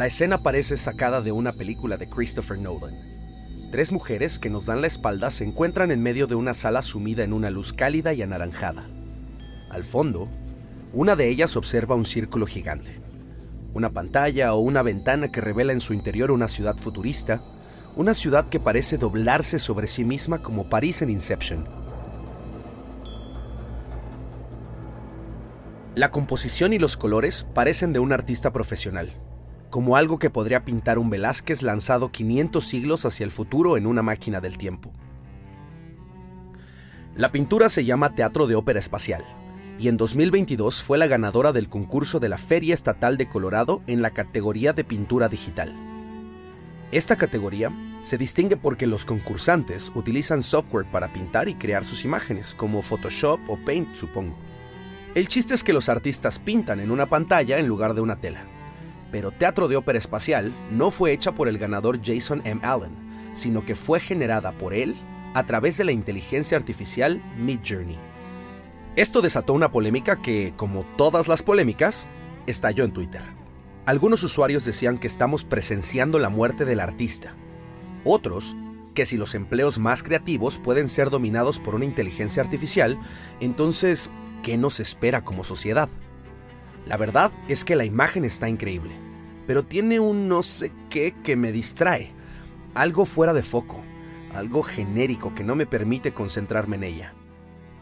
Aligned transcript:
La 0.00 0.06
escena 0.06 0.42
parece 0.42 0.78
sacada 0.78 1.20
de 1.20 1.30
una 1.30 1.52
película 1.52 1.98
de 1.98 2.08
Christopher 2.08 2.58
Nolan. 2.58 3.68
Tres 3.70 3.92
mujeres 3.92 4.38
que 4.38 4.48
nos 4.48 4.64
dan 4.64 4.80
la 4.80 4.86
espalda 4.86 5.30
se 5.30 5.44
encuentran 5.44 5.90
en 5.90 6.02
medio 6.02 6.26
de 6.26 6.36
una 6.36 6.54
sala 6.54 6.80
sumida 6.80 7.22
en 7.22 7.34
una 7.34 7.50
luz 7.50 7.74
cálida 7.74 8.14
y 8.14 8.22
anaranjada. 8.22 8.88
Al 9.68 9.84
fondo, 9.84 10.30
una 10.94 11.16
de 11.16 11.28
ellas 11.28 11.54
observa 11.54 11.96
un 11.96 12.06
círculo 12.06 12.46
gigante. 12.46 12.98
Una 13.74 13.90
pantalla 13.90 14.54
o 14.54 14.60
una 14.60 14.80
ventana 14.80 15.30
que 15.30 15.42
revela 15.42 15.74
en 15.74 15.80
su 15.80 15.92
interior 15.92 16.30
una 16.30 16.48
ciudad 16.48 16.78
futurista, 16.78 17.44
una 17.94 18.14
ciudad 18.14 18.48
que 18.48 18.58
parece 18.58 18.96
doblarse 18.96 19.58
sobre 19.58 19.86
sí 19.86 20.06
misma 20.06 20.40
como 20.40 20.70
París 20.70 21.02
en 21.02 21.10
Inception. 21.10 21.68
La 25.94 26.10
composición 26.10 26.72
y 26.72 26.78
los 26.78 26.96
colores 26.96 27.46
parecen 27.52 27.92
de 27.92 27.98
un 27.98 28.14
artista 28.14 28.50
profesional, 28.50 29.12
como 29.70 29.96
algo 29.96 30.18
que 30.18 30.30
podría 30.30 30.64
pintar 30.64 30.98
un 30.98 31.10
Velázquez 31.10 31.62
lanzado 31.62 32.10
500 32.10 32.64
siglos 32.64 33.06
hacia 33.06 33.24
el 33.24 33.30
futuro 33.30 33.76
en 33.76 33.86
una 33.86 34.02
máquina 34.02 34.40
del 34.40 34.58
tiempo. 34.58 34.92
La 37.14 37.32
pintura 37.32 37.68
se 37.68 37.84
llama 37.84 38.14
Teatro 38.14 38.46
de 38.46 38.56
Ópera 38.56 38.78
Espacial 38.78 39.24
y 39.78 39.88
en 39.88 39.96
2022 39.96 40.82
fue 40.82 40.98
la 40.98 41.06
ganadora 41.06 41.52
del 41.52 41.68
concurso 41.68 42.20
de 42.20 42.28
la 42.28 42.38
Feria 42.38 42.74
Estatal 42.74 43.16
de 43.16 43.28
Colorado 43.28 43.82
en 43.86 44.02
la 44.02 44.10
categoría 44.10 44.72
de 44.72 44.84
pintura 44.84 45.28
digital. 45.28 45.74
Esta 46.92 47.16
categoría 47.16 47.72
se 48.02 48.18
distingue 48.18 48.56
porque 48.56 48.86
los 48.86 49.04
concursantes 49.04 49.92
utilizan 49.94 50.42
software 50.42 50.90
para 50.90 51.12
pintar 51.12 51.48
y 51.48 51.54
crear 51.54 51.84
sus 51.84 52.04
imágenes, 52.04 52.54
como 52.54 52.82
Photoshop 52.82 53.40
o 53.48 53.56
Paint, 53.56 53.94
supongo. 53.94 54.36
El 55.14 55.28
chiste 55.28 55.54
es 55.54 55.64
que 55.64 55.72
los 55.72 55.88
artistas 55.88 56.38
pintan 56.38 56.80
en 56.80 56.90
una 56.90 57.06
pantalla 57.06 57.58
en 57.58 57.66
lugar 57.66 57.94
de 57.94 58.00
una 58.00 58.16
tela. 58.16 58.44
Pero 59.10 59.32
Teatro 59.32 59.68
de 59.68 59.76
Ópera 59.76 59.98
Espacial 59.98 60.52
no 60.70 60.90
fue 60.90 61.12
hecha 61.12 61.32
por 61.32 61.48
el 61.48 61.58
ganador 61.58 62.00
Jason 62.02 62.42
M. 62.44 62.60
Allen, 62.62 62.94
sino 63.32 63.64
que 63.64 63.74
fue 63.74 64.00
generada 64.00 64.52
por 64.52 64.74
él 64.74 64.96
a 65.34 65.44
través 65.46 65.76
de 65.76 65.84
la 65.84 65.92
inteligencia 65.92 66.56
artificial 66.56 67.22
Midjourney. 67.36 67.98
Esto 68.96 69.22
desató 69.22 69.52
una 69.52 69.70
polémica 69.70 70.20
que, 70.20 70.52
como 70.56 70.84
todas 70.96 71.28
las 71.28 71.42
polémicas, 71.42 72.08
estalló 72.46 72.84
en 72.84 72.92
Twitter. 72.92 73.22
Algunos 73.86 74.22
usuarios 74.22 74.64
decían 74.64 74.98
que 74.98 75.06
estamos 75.06 75.44
presenciando 75.44 76.18
la 76.18 76.28
muerte 76.28 76.64
del 76.64 76.80
artista. 76.80 77.34
Otros, 78.04 78.56
que 78.94 79.06
si 79.06 79.16
los 79.16 79.34
empleos 79.34 79.78
más 79.78 80.02
creativos 80.02 80.58
pueden 80.58 80.88
ser 80.88 81.10
dominados 81.10 81.58
por 81.58 81.74
una 81.74 81.84
inteligencia 81.84 82.42
artificial, 82.42 82.98
entonces, 83.40 84.10
¿qué 84.42 84.56
nos 84.58 84.80
espera 84.80 85.24
como 85.24 85.44
sociedad? 85.44 85.88
La 86.86 86.96
verdad 86.96 87.32
es 87.48 87.64
que 87.64 87.76
la 87.76 87.84
imagen 87.84 88.24
está 88.24 88.48
increíble, 88.48 88.92
pero 89.46 89.64
tiene 89.64 90.00
un 90.00 90.28
no 90.28 90.42
sé 90.42 90.72
qué 90.88 91.14
que 91.22 91.36
me 91.36 91.52
distrae, 91.52 92.12
algo 92.74 93.04
fuera 93.04 93.32
de 93.32 93.42
foco, 93.42 93.82
algo 94.34 94.62
genérico 94.62 95.34
que 95.34 95.44
no 95.44 95.56
me 95.56 95.66
permite 95.66 96.12
concentrarme 96.12 96.76
en 96.76 96.84
ella. 96.84 97.14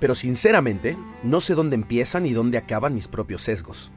Pero 0.01 0.15
sinceramente, 0.15 0.97
no 1.23 1.41
sé 1.41 1.55
dónde 1.55 1.77
empiezan 1.77 2.27
y 2.27 2.33
dónde 2.33 2.59
acaban 2.59 2.95
mis 2.95 3.09
propios 3.09 3.43
sesgos. 3.43 3.91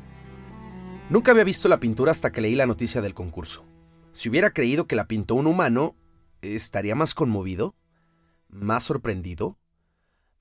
Nunca 1.09 1.31
había 1.31 1.43
visto 1.43 1.67
la 1.67 1.79
pintura 1.79 2.11
hasta 2.11 2.31
que 2.31 2.41
leí 2.41 2.55
la 2.55 2.65
noticia 2.65 3.01
del 3.01 3.13
concurso. 3.13 3.65
Si 4.13 4.29
hubiera 4.29 4.51
creído 4.51 4.87
que 4.87 4.95
la 4.95 5.07
pintó 5.07 5.35
un 5.35 5.47
humano, 5.47 5.95
¿estaría 6.41 6.95
más 6.95 7.13
conmovido? 7.13 7.75
¿Más 8.49 8.85
sorprendido? 8.85 9.57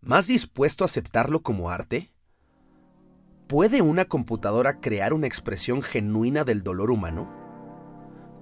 ¿Más 0.01 0.29
dispuesto 0.29 0.85
a 0.85 0.87
aceptarlo 0.87 1.43
como 1.43 1.71
arte? 1.71 2.13
¿Puede 3.51 3.83
una 3.83 4.05
computadora 4.05 4.79
crear 4.79 5.13
una 5.13 5.27
expresión 5.27 5.83
genuina 5.83 6.45
del 6.45 6.63
dolor 6.63 6.89
humano? 6.93 7.29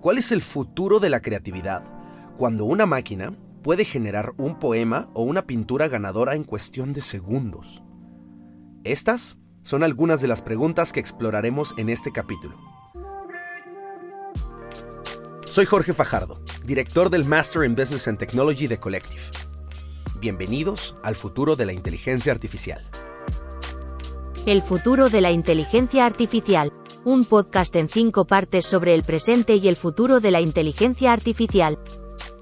¿Cuál 0.02 0.18
es 0.18 0.32
el 0.32 0.42
futuro 0.42 1.00
de 1.00 1.08
la 1.08 1.22
creatividad 1.22 1.82
cuando 2.36 2.66
una 2.66 2.84
máquina 2.84 3.32
puede 3.62 3.86
generar 3.86 4.34
un 4.36 4.58
poema 4.58 5.08
o 5.14 5.22
una 5.22 5.46
pintura 5.46 5.88
ganadora 5.88 6.34
en 6.34 6.44
cuestión 6.44 6.92
de 6.92 7.00
segundos? 7.00 7.82
Estas 8.84 9.38
son 9.62 9.82
algunas 9.82 10.20
de 10.20 10.28
las 10.28 10.42
preguntas 10.42 10.92
que 10.92 11.00
exploraremos 11.00 11.74
en 11.78 11.88
este 11.88 12.12
capítulo. 12.12 12.58
Soy 15.46 15.64
Jorge 15.64 15.94
Fajardo, 15.94 16.42
director 16.66 17.08
del 17.08 17.24
Master 17.24 17.64
in 17.64 17.74
Business 17.74 18.08
and 18.08 18.18
Technology 18.18 18.66
de 18.66 18.78
Collective. 18.78 19.22
Bienvenidos 20.20 20.98
al 21.02 21.16
futuro 21.16 21.56
de 21.56 21.64
la 21.64 21.72
inteligencia 21.72 22.30
artificial. 22.30 22.84
El 24.48 24.62
futuro 24.62 25.10
de 25.10 25.20
la 25.20 25.30
inteligencia 25.30 26.06
artificial. 26.06 26.72
Un 27.04 27.22
podcast 27.22 27.76
en 27.76 27.90
cinco 27.90 28.24
partes 28.24 28.64
sobre 28.64 28.94
el 28.94 29.02
presente 29.02 29.56
y 29.56 29.68
el 29.68 29.76
futuro 29.76 30.20
de 30.20 30.30
la 30.30 30.40
inteligencia 30.40 31.12
artificial. 31.12 31.78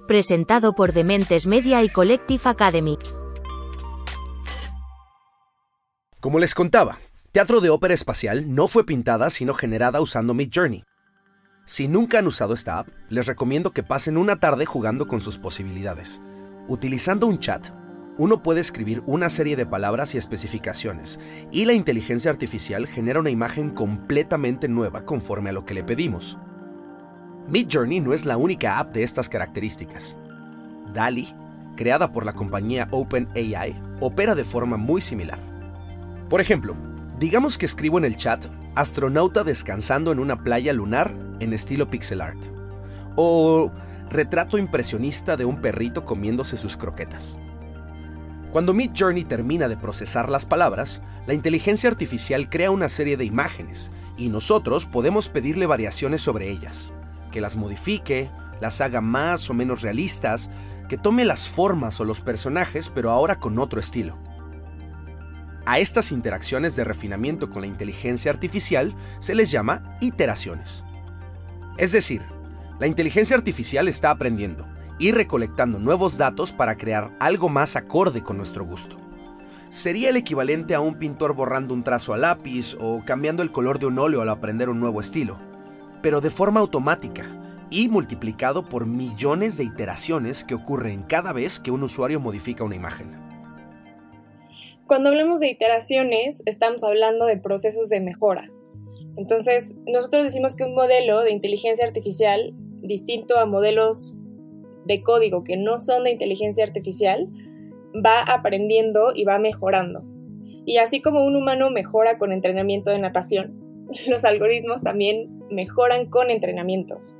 Presentado 0.06 0.72
por 0.72 0.92
Dementes 0.92 1.48
Media 1.48 1.82
y 1.82 1.88
Collective 1.88 2.42
Academy. 2.44 2.96
Como 6.20 6.38
les 6.38 6.54
contaba, 6.54 7.00
Teatro 7.32 7.60
de 7.60 7.70
Ópera 7.70 7.94
Espacial 7.94 8.54
no 8.54 8.68
fue 8.68 8.86
pintada 8.86 9.28
sino 9.28 9.52
generada 9.54 10.00
usando 10.00 10.32
Midjourney. 10.32 10.84
Si 11.64 11.88
nunca 11.88 12.20
han 12.20 12.28
usado 12.28 12.54
esta 12.54 12.78
app, 12.78 12.88
les 13.08 13.26
recomiendo 13.26 13.72
que 13.72 13.82
pasen 13.82 14.16
una 14.16 14.38
tarde 14.38 14.64
jugando 14.64 15.08
con 15.08 15.20
sus 15.20 15.38
posibilidades. 15.38 16.22
Utilizando 16.68 17.26
un 17.26 17.40
chat, 17.40 17.66
uno 18.18 18.42
puede 18.42 18.60
escribir 18.60 19.02
una 19.06 19.28
serie 19.28 19.56
de 19.56 19.66
palabras 19.66 20.14
y 20.14 20.18
especificaciones, 20.18 21.20
y 21.52 21.66
la 21.66 21.74
inteligencia 21.74 22.30
artificial 22.30 22.86
genera 22.86 23.20
una 23.20 23.30
imagen 23.30 23.70
completamente 23.70 24.68
nueva 24.68 25.04
conforme 25.04 25.50
a 25.50 25.52
lo 25.52 25.64
que 25.64 25.74
le 25.74 25.84
pedimos. 25.84 26.38
Midjourney 27.48 28.00
no 28.00 28.12
es 28.12 28.24
la 28.24 28.36
única 28.36 28.78
app 28.78 28.94
de 28.94 29.02
estas 29.02 29.28
características. 29.28 30.16
DALI, 30.94 31.34
creada 31.76 32.12
por 32.12 32.24
la 32.24 32.32
compañía 32.32 32.88
OpenAI, 32.90 33.80
opera 34.00 34.34
de 34.34 34.44
forma 34.44 34.76
muy 34.76 35.00
similar. 35.00 35.38
Por 36.30 36.40
ejemplo, 36.40 36.74
digamos 37.18 37.58
que 37.58 37.66
escribo 37.66 37.98
en 37.98 38.04
el 38.06 38.16
chat 38.16 38.46
astronauta 38.74 39.44
descansando 39.44 40.10
en 40.10 40.18
una 40.18 40.36
playa 40.38 40.72
lunar 40.72 41.14
en 41.40 41.52
estilo 41.52 41.88
pixel 41.88 42.20
art, 42.20 42.38
o 43.14 43.70
retrato 44.10 44.58
impresionista 44.58 45.36
de 45.36 45.44
un 45.44 45.60
perrito 45.60 46.04
comiéndose 46.04 46.56
sus 46.56 46.76
croquetas. 46.76 47.38
Cuando 48.52 48.72
Midjourney 48.72 49.24
termina 49.24 49.68
de 49.68 49.76
procesar 49.76 50.30
las 50.30 50.46
palabras, 50.46 51.02
la 51.26 51.34
inteligencia 51.34 51.90
artificial 51.90 52.48
crea 52.48 52.70
una 52.70 52.88
serie 52.88 53.16
de 53.16 53.24
imágenes 53.24 53.90
y 54.16 54.28
nosotros 54.28 54.86
podemos 54.86 55.28
pedirle 55.28 55.66
variaciones 55.66 56.22
sobre 56.22 56.50
ellas, 56.50 56.92
que 57.32 57.40
las 57.40 57.56
modifique, 57.56 58.30
las 58.60 58.80
haga 58.80 59.00
más 59.00 59.50
o 59.50 59.54
menos 59.54 59.82
realistas, 59.82 60.50
que 60.88 60.96
tome 60.96 61.24
las 61.24 61.48
formas 61.48 62.00
o 62.00 62.04
los 62.04 62.20
personajes 62.20 62.88
pero 62.88 63.10
ahora 63.10 63.40
con 63.40 63.58
otro 63.58 63.80
estilo. 63.80 64.16
A 65.66 65.80
estas 65.80 66.12
interacciones 66.12 66.76
de 66.76 66.84
refinamiento 66.84 67.50
con 67.50 67.62
la 67.62 67.66
inteligencia 67.66 68.30
artificial 68.30 68.94
se 69.18 69.34
les 69.34 69.50
llama 69.50 69.98
iteraciones. 70.00 70.84
Es 71.76 71.90
decir, 71.90 72.22
la 72.78 72.86
inteligencia 72.86 73.36
artificial 73.36 73.88
está 73.88 74.10
aprendiendo 74.10 74.75
y 74.98 75.12
recolectando 75.12 75.78
nuevos 75.78 76.18
datos 76.18 76.52
para 76.52 76.76
crear 76.76 77.10
algo 77.18 77.48
más 77.48 77.76
acorde 77.76 78.22
con 78.22 78.36
nuestro 78.36 78.64
gusto. 78.64 78.96
Sería 79.70 80.10
el 80.10 80.16
equivalente 80.16 80.74
a 80.74 80.80
un 80.80 80.98
pintor 80.98 81.34
borrando 81.34 81.74
un 81.74 81.82
trazo 81.82 82.14
a 82.14 82.16
lápiz 82.16 82.76
o 82.80 83.02
cambiando 83.04 83.42
el 83.42 83.52
color 83.52 83.78
de 83.78 83.86
un 83.86 83.98
óleo 83.98 84.22
al 84.22 84.28
aprender 84.28 84.68
un 84.68 84.80
nuevo 84.80 85.00
estilo, 85.00 85.36
pero 86.02 86.20
de 86.20 86.30
forma 86.30 86.60
automática 86.60 87.26
y 87.68 87.88
multiplicado 87.88 88.68
por 88.68 88.86
millones 88.86 89.56
de 89.56 89.64
iteraciones 89.64 90.44
que 90.44 90.54
ocurren 90.54 91.02
cada 91.02 91.32
vez 91.32 91.58
que 91.58 91.70
un 91.70 91.82
usuario 91.82 92.20
modifica 92.20 92.64
una 92.64 92.76
imagen. 92.76 93.26
Cuando 94.86 95.08
hablamos 95.08 95.40
de 95.40 95.48
iteraciones, 95.48 96.42
estamos 96.46 96.84
hablando 96.84 97.26
de 97.26 97.36
procesos 97.38 97.88
de 97.88 98.00
mejora. 98.00 98.48
Entonces, 99.16 99.74
nosotros 99.86 100.22
decimos 100.22 100.54
que 100.54 100.62
un 100.62 100.74
modelo 100.74 101.22
de 101.22 101.32
inteligencia 101.32 101.84
artificial, 101.84 102.54
distinto 102.82 103.36
a 103.36 103.46
modelos 103.46 104.20
de 104.86 105.02
código 105.02 105.44
que 105.44 105.56
no 105.56 105.78
son 105.78 106.04
de 106.04 106.12
inteligencia 106.12 106.64
artificial, 106.64 107.28
va 107.94 108.22
aprendiendo 108.22 109.12
y 109.14 109.24
va 109.24 109.38
mejorando. 109.38 110.04
Y 110.64 110.78
así 110.78 111.00
como 111.00 111.24
un 111.24 111.36
humano 111.36 111.70
mejora 111.70 112.18
con 112.18 112.32
entrenamiento 112.32 112.90
de 112.90 112.98
natación, 112.98 113.86
los 114.08 114.24
algoritmos 114.24 114.82
también 114.82 115.42
mejoran 115.50 116.06
con 116.06 116.30
entrenamientos. 116.30 117.16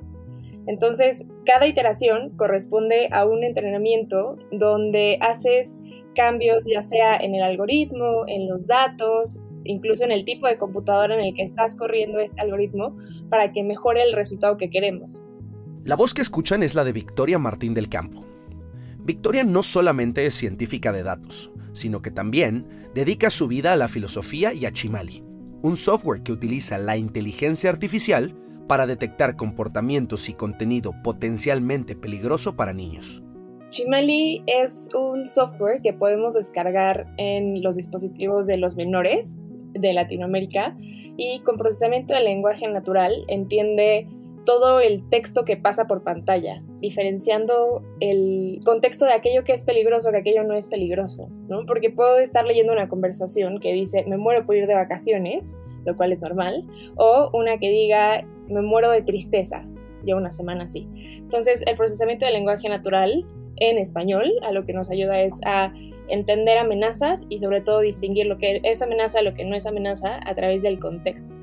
Entonces, 0.67 1.25
cada 1.45 1.65
iteración 1.65 2.31
corresponde 2.35 3.07
a 3.11 3.25
un 3.25 3.45
entrenamiento 3.45 4.37
donde 4.51 5.17
haces 5.21 5.77
cambios 6.13 6.67
ya 6.69 6.81
sea 6.81 7.15
en 7.15 7.35
el 7.35 7.43
algoritmo, 7.43 8.25
en 8.27 8.49
los 8.49 8.67
datos, 8.67 9.39
incluso 9.63 10.03
en 10.03 10.11
el 10.11 10.25
tipo 10.25 10.47
de 10.47 10.57
computadora 10.57 11.13
en 11.13 11.21
el 11.21 11.33
que 11.33 11.43
estás 11.43 11.75
corriendo 11.75 12.19
este 12.19 12.41
algoritmo 12.41 12.97
para 13.29 13.53
que 13.53 13.63
mejore 13.63 14.01
el 14.01 14.13
resultado 14.13 14.57
que 14.57 14.69
queremos. 14.69 15.21
La 15.87 15.95
voz 15.95 16.13
que 16.13 16.21
escuchan 16.21 16.63
es 16.63 16.75
la 16.75 16.83
de 16.83 16.91
Victoria 16.91 17.39
Martín 17.39 17.73
del 17.73 17.87
Campo. 17.87 18.25
Victoria 18.99 19.45
no 19.45 19.63
solamente 19.63 20.25
es 20.25 20.33
científica 20.33 20.91
de 20.91 21.01
datos, 21.01 21.49
sino 21.71 22.01
que 22.01 22.11
también 22.11 22.89
dedica 22.93 23.29
su 23.29 23.47
vida 23.47 23.71
a 23.71 23.77
la 23.77 23.87
filosofía 23.87 24.53
y 24.53 24.65
a 24.65 24.73
Chimali, 24.73 25.23
un 25.61 25.77
software 25.77 26.23
que 26.23 26.33
utiliza 26.33 26.77
la 26.77 26.97
inteligencia 26.97 27.69
artificial 27.69 28.35
para 28.67 28.85
detectar 28.85 29.37
comportamientos 29.37 30.27
y 30.27 30.33
contenido 30.33 30.91
potencialmente 31.05 31.95
peligroso 31.95 32.57
para 32.57 32.73
niños. 32.73 33.23
Chimali 33.69 34.43
es 34.45 34.89
un 34.93 35.25
software 35.25 35.81
que 35.81 35.93
podemos 35.93 36.33
descargar 36.33 37.07
en 37.15 37.63
los 37.63 37.77
dispositivos 37.77 38.45
de 38.45 38.57
los 38.57 38.75
menores 38.75 39.37
de 39.71 39.93
Latinoamérica 39.93 40.75
y 41.15 41.39
con 41.45 41.55
procesamiento 41.55 42.13
de 42.13 42.23
lenguaje 42.23 42.67
natural 42.67 43.23
entiende 43.29 44.09
todo 44.47 44.79
el 44.79 45.09
texto 45.09 45.43
que 45.43 45.57
pasa 45.57 45.87
por 45.87 46.05
pantalla, 46.05 46.59
diferenciando 46.79 47.83
el 47.99 48.61
contexto 48.63 49.03
de 49.03 49.11
aquello 49.11 49.43
que 49.43 49.51
es 49.51 49.61
peligroso 49.61 50.09
que 50.09 50.19
aquello 50.19 50.45
no 50.45 50.53
es 50.53 50.67
peligroso, 50.67 51.27
¿no? 51.49 51.65
Porque 51.65 51.89
puedo 51.89 52.17
estar 52.17 52.45
leyendo 52.45 52.71
una 52.71 52.87
conversación 52.87 53.59
que 53.59 53.73
dice 53.73 54.05
me 54.07 54.15
muero 54.15 54.45
por 54.45 54.55
ir 54.55 54.65
de 54.65 54.73
vacaciones, 54.73 55.57
lo 55.85 55.97
cual 55.97 56.13
es 56.13 56.21
normal, 56.21 56.65
o 56.95 57.29
una 57.33 57.57
que 57.57 57.69
diga 57.69 58.25
me 58.47 58.61
muero 58.61 58.89
de 58.89 59.01
tristeza, 59.01 59.67
ya 60.05 60.15
una 60.15 60.31
semana 60.31 60.63
así. 60.63 60.87
Entonces, 61.17 61.61
el 61.67 61.75
procesamiento 61.75 62.25
del 62.25 62.35
lenguaje 62.35 62.69
natural 62.69 63.27
en 63.57 63.77
español 63.77 64.31
a 64.43 64.53
lo 64.53 64.65
que 64.65 64.71
nos 64.71 64.89
ayuda 64.89 65.19
es 65.19 65.41
a 65.43 65.73
entender 66.07 66.57
amenazas 66.57 67.25
y 67.27 67.39
sobre 67.39 67.59
todo 67.59 67.81
distinguir 67.81 68.27
lo 68.27 68.37
que 68.37 68.61
es 68.63 68.81
amenaza, 68.81 69.21
lo 69.23 69.33
que 69.33 69.43
no 69.43 69.57
es 69.57 69.65
amenaza 69.65 70.21
a 70.25 70.35
través 70.35 70.61
del 70.61 70.79
contexto. 70.79 71.35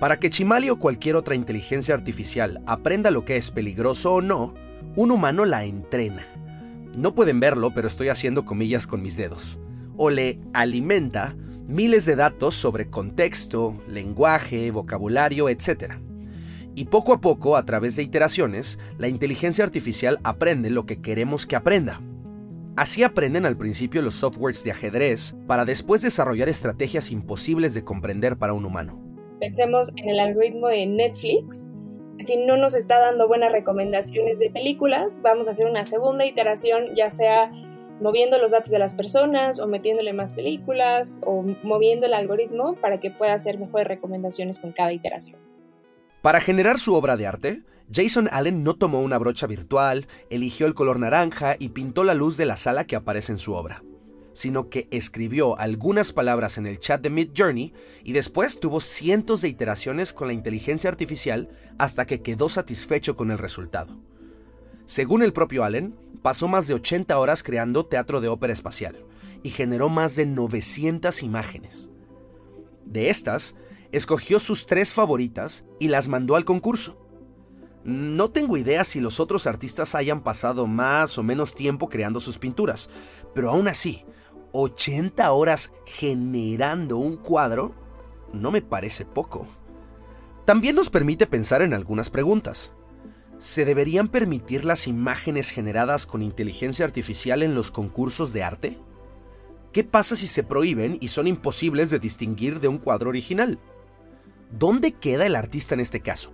Para 0.00 0.18
que 0.18 0.30
Chimali 0.30 0.70
o 0.70 0.78
cualquier 0.78 1.16
otra 1.16 1.34
inteligencia 1.34 1.94
artificial 1.94 2.62
aprenda 2.66 3.10
lo 3.10 3.24
que 3.24 3.36
es 3.36 3.50
peligroso 3.50 4.14
o 4.14 4.20
no, 4.20 4.54
un 4.96 5.10
humano 5.10 5.44
la 5.44 5.64
entrena. 5.64 6.26
No 6.96 7.14
pueden 7.14 7.40
verlo, 7.40 7.72
pero 7.74 7.88
estoy 7.88 8.08
haciendo 8.08 8.44
comillas 8.44 8.86
con 8.86 9.02
mis 9.02 9.16
dedos. 9.16 9.58
O 9.96 10.10
le 10.10 10.40
alimenta 10.52 11.36
miles 11.66 12.04
de 12.04 12.16
datos 12.16 12.54
sobre 12.54 12.90
contexto, 12.90 13.80
lenguaje, 13.88 14.70
vocabulario, 14.70 15.48
etc. 15.48 15.94
Y 16.74 16.86
poco 16.86 17.12
a 17.12 17.20
poco, 17.20 17.56
a 17.56 17.64
través 17.64 17.96
de 17.96 18.02
iteraciones, 18.02 18.78
la 18.98 19.08
inteligencia 19.08 19.64
artificial 19.64 20.18
aprende 20.24 20.70
lo 20.70 20.86
que 20.86 21.00
queremos 21.00 21.46
que 21.46 21.56
aprenda. 21.56 22.00
Así 22.76 23.04
aprenden 23.04 23.46
al 23.46 23.56
principio 23.56 24.02
los 24.02 24.14
softwares 24.14 24.64
de 24.64 24.72
ajedrez 24.72 25.36
para 25.46 25.64
después 25.64 26.02
desarrollar 26.02 26.48
estrategias 26.48 27.12
imposibles 27.12 27.72
de 27.74 27.84
comprender 27.84 28.36
para 28.36 28.52
un 28.52 28.64
humano. 28.64 29.03
Pensemos 29.44 29.92
en 29.96 30.08
el 30.08 30.20
algoritmo 30.20 30.68
de 30.68 30.86
Netflix. 30.86 31.68
Si 32.18 32.38
no 32.38 32.56
nos 32.56 32.74
está 32.74 32.98
dando 32.98 33.28
buenas 33.28 33.52
recomendaciones 33.52 34.38
de 34.38 34.48
películas, 34.48 35.20
vamos 35.22 35.48
a 35.48 35.50
hacer 35.50 35.66
una 35.66 35.84
segunda 35.84 36.24
iteración, 36.24 36.96
ya 36.96 37.10
sea 37.10 37.52
moviendo 38.00 38.38
los 38.38 38.52
datos 38.52 38.70
de 38.70 38.78
las 38.78 38.94
personas 38.94 39.60
o 39.60 39.66
metiéndole 39.66 40.14
más 40.14 40.32
películas 40.32 41.20
o 41.26 41.44
moviendo 41.62 42.06
el 42.06 42.14
algoritmo 42.14 42.76
para 42.76 43.00
que 43.00 43.10
pueda 43.10 43.34
hacer 43.34 43.58
mejores 43.58 43.86
recomendaciones 43.86 44.60
con 44.60 44.72
cada 44.72 44.94
iteración. 44.94 45.38
Para 46.22 46.40
generar 46.40 46.78
su 46.78 46.94
obra 46.94 47.18
de 47.18 47.26
arte, 47.26 47.62
Jason 47.92 48.30
Allen 48.32 48.64
no 48.64 48.76
tomó 48.76 49.02
una 49.02 49.18
brocha 49.18 49.46
virtual, 49.46 50.06
eligió 50.30 50.66
el 50.66 50.72
color 50.72 50.98
naranja 50.98 51.56
y 51.58 51.68
pintó 51.68 52.02
la 52.02 52.14
luz 52.14 52.38
de 52.38 52.46
la 52.46 52.56
sala 52.56 52.86
que 52.86 52.96
aparece 52.96 53.32
en 53.32 53.38
su 53.38 53.52
obra 53.52 53.82
sino 54.34 54.68
que 54.68 54.88
escribió 54.90 55.58
algunas 55.58 56.12
palabras 56.12 56.58
en 56.58 56.66
el 56.66 56.78
chat 56.78 57.00
de 57.00 57.08
Mid 57.08 57.30
Journey 57.34 57.72
y 58.02 58.12
después 58.12 58.60
tuvo 58.60 58.80
cientos 58.80 59.40
de 59.40 59.48
iteraciones 59.48 60.12
con 60.12 60.28
la 60.28 60.34
inteligencia 60.34 60.90
artificial 60.90 61.48
hasta 61.78 62.06
que 62.06 62.20
quedó 62.20 62.48
satisfecho 62.48 63.16
con 63.16 63.30
el 63.30 63.38
resultado. 63.38 63.98
Según 64.86 65.22
el 65.22 65.32
propio 65.32 65.64
Allen, 65.64 65.94
pasó 66.20 66.48
más 66.48 66.66
de 66.66 66.74
80 66.74 67.18
horas 67.18 67.42
creando 67.42 67.86
teatro 67.86 68.20
de 68.20 68.28
ópera 68.28 68.52
espacial 68.52 69.06
y 69.42 69.50
generó 69.50 69.88
más 69.88 70.16
de 70.16 70.26
900 70.26 71.22
imágenes. 71.22 71.88
De 72.84 73.08
estas, 73.08 73.54
escogió 73.92 74.40
sus 74.40 74.66
tres 74.66 74.92
favoritas 74.92 75.64
y 75.78 75.88
las 75.88 76.08
mandó 76.08 76.36
al 76.36 76.44
concurso. 76.44 77.00
No 77.84 78.30
tengo 78.30 78.56
idea 78.56 78.82
si 78.82 79.00
los 79.00 79.20
otros 79.20 79.46
artistas 79.46 79.94
hayan 79.94 80.22
pasado 80.22 80.66
más 80.66 81.18
o 81.18 81.22
menos 81.22 81.54
tiempo 81.54 81.88
creando 81.88 82.18
sus 82.18 82.38
pinturas, 82.38 82.88
pero 83.34 83.50
aún 83.50 83.68
así, 83.68 84.04
80 84.56 85.32
horas 85.32 85.72
generando 85.84 86.96
un 86.96 87.16
cuadro 87.16 87.74
no 88.32 88.52
me 88.52 88.62
parece 88.62 89.04
poco. 89.04 89.48
También 90.44 90.76
nos 90.76 90.90
permite 90.90 91.26
pensar 91.26 91.60
en 91.60 91.74
algunas 91.74 92.08
preguntas. 92.08 92.72
¿Se 93.38 93.64
deberían 93.64 94.08
permitir 94.08 94.64
las 94.64 94.86
imágenes 94.86 95.50
generadas 95.50 96.06
con 96.06 96.22
inteligencia 96.22 96.84
artificial 96.84 97.42
en 97.42 97.54
los 97.56 97.72
concursos 97.72 98.32
de 98.32 98.44
arte? 98.44 98.78
¿Qué 99.72 99.82
pasa 99.82 100.14
si 100.14 100.28
se 100.28 100.44
prohíben 100.44 100.98
y 101.00 101.08
son 101.08 101.26
imposibles 101.26 101.90
de 101.90 101.98
distinguir 101.98 102.60
de 102.60 102.68
un 102.68 102.78
cuadro 102.78 103.10
original? 103.10 103.58
¿Dónde 104.52 104.92
queda 104.92 105.26
el 105.26 105.34
artista 105.34 105.74
en 105.74 105.80
este 105.80 106.00
caso? 106.00 106.32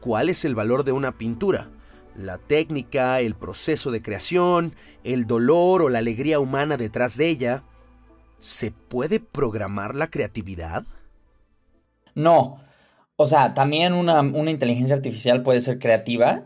¿Cuál 0.00 0.30
es 0.30 0.46
el 0.46 0.54
valor 0.54 0.82
de 0.82 0.92
una 0.92 1.18
pintura? 1.18 1.70
La 2.16 2.38
técnica, 2.38 3.20
el 3.20 3.34
proceso 3.34 3.90
de 3.90 4.02
creación, 4.02 4.74
el 5.02 5.26
dolor 5.26 5.82
o 5.82 5.88
la 5.88 5.98
alegría 5.98 6.40
humana 6.40 6.76
detrás 6.76 7.16
de 7.16 7.28
ella. 7.28 7.62
¿Se 8.38 8.70
puede 8.70 9.20
programar 9.20 9.94
la 9.94 10.08
creatividad? 10.08 10.84
No. 12.14 12.60
O 13.16 13.26
sea, 13.26 13.54
también 13.54 13.94
una, 13.94 14.22
inteligencia 14.50 14.94
artificial 14.94 15.42
puede 15.42 15.60
ser 15.60 15.78
creativa 15.78 16.44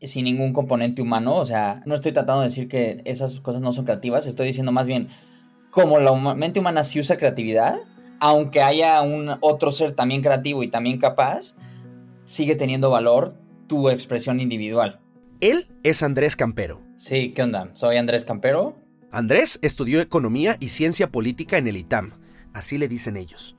sin 0.00 0.24
ningún 0.24 0.52
componente 0.52 1.02
humano. 1.02 1.36
O 1.36 1.44
sea, 1.44 1.82
no 1.86 1.94
estoy 1.94 2.12
tratando 2.12 2.42
de 2.42 2.48
decir 2.48 2.68
que 2.68 3.02
esas 3.04 3.40
cosas 3.40 3.62
no 3.62 3.72
son 3.72 3.84
creativas. 3.84 4.26
Estoy 4.26 4.48
diciendo 4.48 4.72
más 4.72 4.86
bien, 4.86 5.08
como 5.70 5.98
la 5.98 6.12
mente 6.34 6.60
humana 6.60 6.84
sí 6.84 7.00
usa 7.00 7.16
creatividad, 7.16 7.78
aunque 8.20 8.62
haya 8.62 9.00
un 9.02 9.30
otro 9.40 9.72
ser 9.72 9.94
también 9.94 10.22
creativo 10.22 10.62
y 10.62 10.68
también 10.68 10.98
capaz, 10.98 11.54
sigue 12.24 12.56
teniendo 12.56 12.90
valor 12.90 13.34
tu 13.66 13.88
expresión 13.88 14.40
individual. 14.40 15.01
Él 15.42 15.66
es 15.82 16.04
Andrés 16.04 16.36
Campero. 16.36 16.80
Sí, 16.96 17.32
¿qué 17.34 17.42
onda? 17.42 17.70
Soy 17.72 17.96
Andrés 17.96 18.24
Campero. 18.24 18.76
Andrés 19.10 19.58
estudió 19.60 20.00
economía 20.00 20.56
y 20.60 20.68
ciencia 20.68 21.10
política 21.10 21.58
en 21.58 21.66
el 21.66 21.76
ITAM, 21.76 22.12
así 22.54 22.78
le 22.78 22.86
dicen 22.86 23.16
ellos. 23.16 23.56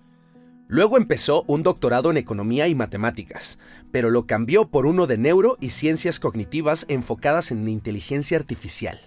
Luego 0.70 0.96
empezó 0.96 1.44
un 1.46 1.62
doctorado 1.62 2.10
en 2.10 2.16
economía 2.16 2.70
y 2.70 2.74
matemáticas, 2.74 3.60
pero 3.92 4.12
lo 4.12 4.28
cambió 4.28 4.70
por 4.70 4.86
uno 4.86 5.08
de 5.08 5.18
neuro 5.18 5.58
y 5.60 5.72
ciencias 5.72 6.22
cognitivas 6.22 6.86
enfocadas 6.88 7.52
en 7.52 7.68
inteligencia 7.68 8.38
artificial. 8.38 9.02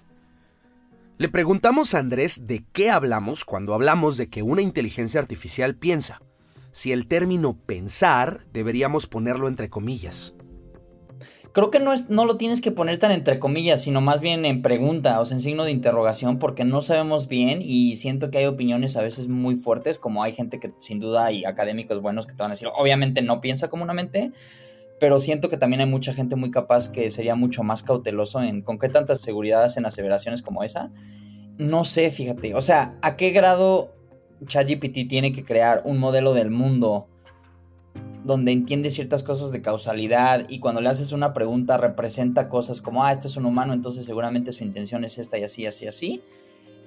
Le 1.16 1.30
preguntamos 1.30 1.94
a 1.94 2.00
Andrés 2.00 2.46
de 2.46 2.62
qué 2.74 2.90
hablamos 2.90 3.46
cuando 3.46 3.72
hablamos 3.72 4.18
de 4.18 4.28
que 4.28 4.42
una 4.42 4.60
inteligencia 4.60 5.18
artificial 5.18 5.76
piensa. 5.76 6.20
Si 6.72 6.92
el 6.92 7.06
término 7.06 7.56
pensar 7.56 8.40
deberíamos 8.52 9.06
ponerlo 9.06 9.48
entre 9.48 9.70
comillas 9.70 10.36
creo 11.56 11.70
que 11.70 11.80
no, 11.80 11.94
es, 11.94 12.10
no 12.10 12.26
lo 12.26 12.36
tienes 12.36 12.60
que 12.60 12.70
poner 12.70 12.98
tan 12.98 13.12
entre 13.12 13.38
comillas, 13.38 13.80
sino 13.80 14.02
más 14.02 14.20
bien 14.20 14.44
en 14.44 14.60
pregunta, 14.60 15.18
o 15.20 15.24
sea, 15.24 15.36
en 15.36 15.40
signo 15.40 15.64
de 15.64 15.70
interrogación, 15.70 16.38
porque 16.38 16.64
no 16.64 16.82
sabemos 16.82 17.28
bien 17.28 17.60
y 17.62 17.96
siento 17.96 18.30
que 18.30 18.36
hay 18.36 18.44
opiniones 18.44 18.94
a 18.98 19.02
veces 19.02 19.28
muy 19.28 19.56
fuertes, 19.56 19.96
como 19.96 20.22
hay 20.22 20.34
gente 20.34 20.60
que 20.60 20.74
sin 20.76 21.00
duda 21.00 21.24
hay 21.24 21.46
académicos 21.46 22.02
buenos 22.02 22.26
que 22.26 22.34
te 22.34 22.42
van 22.42 22.50
a 22.50 22.54
decir, 22.56 22.68
obviamente 22.76 23.22
no 23.22 23.40
piensa 23.40 23.68
como 23.68 23.86
pero 25.00 25.18
siento 25.18 25.48
que 25.48 25.56
también 25.56 25.80
hay 25.80 25.86
mucha 25.86 26.12
gente 26.12 26.36
muy 26.36 26.50
capaz 26.50 26.90
que 26.90 27.10
sería 27.10 27.36
mucho 27.36 27.62
más 27.62 27.82
cauteloso 27.82 28.42
en 28.42 28.60
con 28.60 28.78
qué 28.78 28.90
tantas 28.90 29.22
seguridades 29.22 29.78
en 29.78 29.86
aseveraciones 29.86 30.42
como 30.42 30.62
esa. 30.62 30.90
No 31.56 31.84
sé, 31.84 32.10
fíjate, 32.10 32.54
o 32.54 32.60
sea, 32.60 32.98
¿a 33.00 33.16
qué 33.16 33.30
grado 33.30 33.94
ChatGPT 34.46 35.08
tiene 35.08 35.32
que 35.32 35.42
crear 35.42 35.80
un 35.86 35.96
modelo 35.96 36.34
del 36.34 36.50
mundo? 36.50 37.08
Donde 38.26 38.52
entiende 38.52 38.90
ciertas 38.90 39.22
cosas 39.22 39.52
de 39.52 39.62
causalidad 39.62 40.46
y 40.48 40.58
cuando 40.58 40.80
le 40.80 40.88
haces 40.88 41.12
una 41.12 41.32
pregunta 41.32 41.76
representa 41.78 42.48
cosas 42.48 42.80
como, 42.80 43.04
ah, 43.04 43.12
este 43.12 43.28
es 43.28 43.36
un 43.36 43.46
humano, 43.46 43.72
entonces 43.72 44.04
seguramente 44.04 44.52
su 44.52 44.64
intención 44.64 45.04
es 45.04 45.18
esta 45.18 45.38
y 45.38 45.44
así, 45.44 45.66
así, 45.66 45.86
así. 45.86 46.22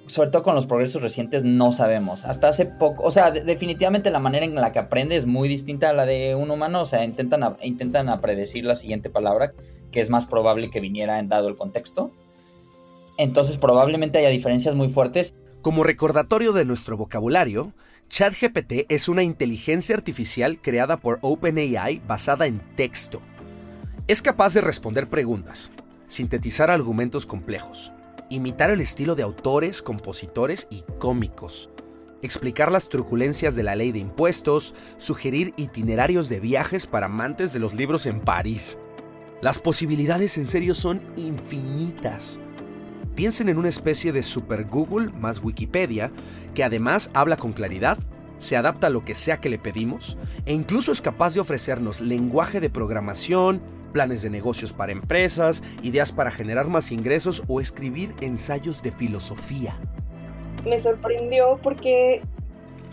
Sobre 0.06 0.30
todo 0.30 0.42
con 0.42 0.54
los 0.54 0.66
progresos 0.66 1.02
recientes 1.02 1.44
no 1.44 1.72
sabemos. 1.72 2.24
Hasta 2.24 2.48
hace 2.48 2.66
poco, 2.66 3.04
o 3.04 3.12
sea, 3.12 3.30
definitivamente 3.30 4.10
la 4.10 4.18
manera 4.18 4.44
en 4.44 4.54
la 4.54 4.72
que 4.72 4.80
aprende 4.80 5.16
es 5.16 5.24
muy 5.24 5.48
distinta 5.48 5.90
a 5.90 5.92
la 5.92 6.04
de 6.04 6.34
un 6.34 6.50
humano, 6.50 6.82
o 6.82 6.86
sea, 6.86 7.04
intentan 7.04 7.42
a, 7.42 7.56
intentan 7.62 8.08
a 8.08 8.20
predecir 8.20 8.64
la 8.64 8.74
siguiente 8.74 9.08
palabra, 9.08 9.52
que 9.92 10.00
es 10.00 10.10
más 10.10 10.26
probable 10.26 10.70
que 10.70 10.80
viniera 10.80 11.18
en 11.18 11.28
dado 11.28 11.48
el 11.48 11.56
contexto. 11.56 12.10
Entonces 13.18 13.56
probablemente 13.56 14.18
haya 14.18 14.28
diferencias 14.28 14.74
muy 14.74 14.88
fuertes. 14.88 15.34
Como 15.62 15.84
recordatorio 15.84 16.52
de 16.52 16.64
nuestro 16.64 16.96
vocabulario, 16.96 17.72
ChatGPT 18.10 18.86
es 18.88 19.08
una 19.08 19.22
inteligencia 19.22 19.94
artificial 19.94 20.60
creada 20.60 20.96
por 20.96 21.20
OpenAI 21.22 22.02
basada 22.08 22.46
en 22.46 22.60
texto. 22.74 23.22
Es 24.08 24.20
capaz 24.20 24.52
de 24.52 24.60
responder 24.60 25.08
preguntas, 25.08 25.70
sintetizar 26.08 26.72
argumentos 26.72 27.24
complejos, 27.24 27.92
imitar 28.28 28.70
el 28.70 28.80
estilo 28.80 29.14
de 29.14 29.22
autores, 29.22 29.80
compositores 29.80 30.66
y 30.72 30.82
cómicos, 30.98 31.70
explicar 32.20 32.72
las 32.72 32.88
truculencias 32.88 33.54
de 33.54 33.62
la 33.62 33.76
ley 33.76 33.92
de 33.92 34.00
impuestos, 34.00 34.74
sugerir 34.96 35.54
itinerarios 35.56 36.28
de 36.28 36.40
viajes 36.40 36.88
para 36.88 37.06
amantes 37.06 37.52
de 37.52 37.60
los 37.60 37.74
libros 37.74 38.06
en 38.06 38.18
París. 38.18 38.80
Las 39.40 39.60
posibilidades 39.60 40.36
en 40.36 40.48
serio 40.48 40.74
son 40.74 41.00
infinitas. 41.14 42.40
Piensen 43.20 43.50
en 43.50 43.58
una 43.58 43.68
especie 43.68 44.12
de 44.12 44.22
super 44.22 44.64
Google 44.64 45.10
más 45.20 45.44
Wikipedia 45.44 46.10
que 46.54 46.64
además 46.64 47.10
habla 47.12 47.36
con 47.36 47.52
claridad, 47.52 47.98
se 48.38 48.56
adapta 48.56 48.86
a 48.86 48.90
lo 48.90 49.04
que 49.04 49.14
sea 49.14 49.42
que 49.42 49.50
le 49.50 49.58
pedimos 49.58 50.16
e 50.46 50.54
incluso 50.54 50.90
es 50.90 51.02
capaz 51.02 51.34
de 51.34 51.40
ofrecernos 51.40 52.00
lenguaje 52.00 52.60
de 52.60 52.70
programación, 52.70 53.60
planes 53.92 54.22
de 54.22 54.30
negocios 54.30 54.72
para 54.72 54.92
empresas, 54.92 55.62
ideas 55.82 56.12
para 56.12 56.30
generar 56.30 56.68
más 56.68 56.92
ingresos 56.92 57.42
o 57.46 57.60
escribir 57.60 58.14
ensayos 58.22 58.82
de 58.82 58.90
filosofía. 58.90 59.76
Me 60.64 60.80
sorprendió 60.80 61.60
porque 61.62 62.22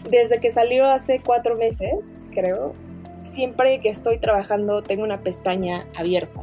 desde 0.10 0.42
que 0.42 0.52
salió 0.52 0.90
hace 0.90 1.22
cuatro 1.26 1.56
meses, 1.56 2.28
creo, 2.34 2.76
siempre 3.24 3.80
que 3.80 3.88
estoy 3.88 4.18
trabajando 4.18 4.84
tengo 4.84 5.06
una 5.06 5.22
pestaña 5.22 5.86
abierta. 5.96 6.42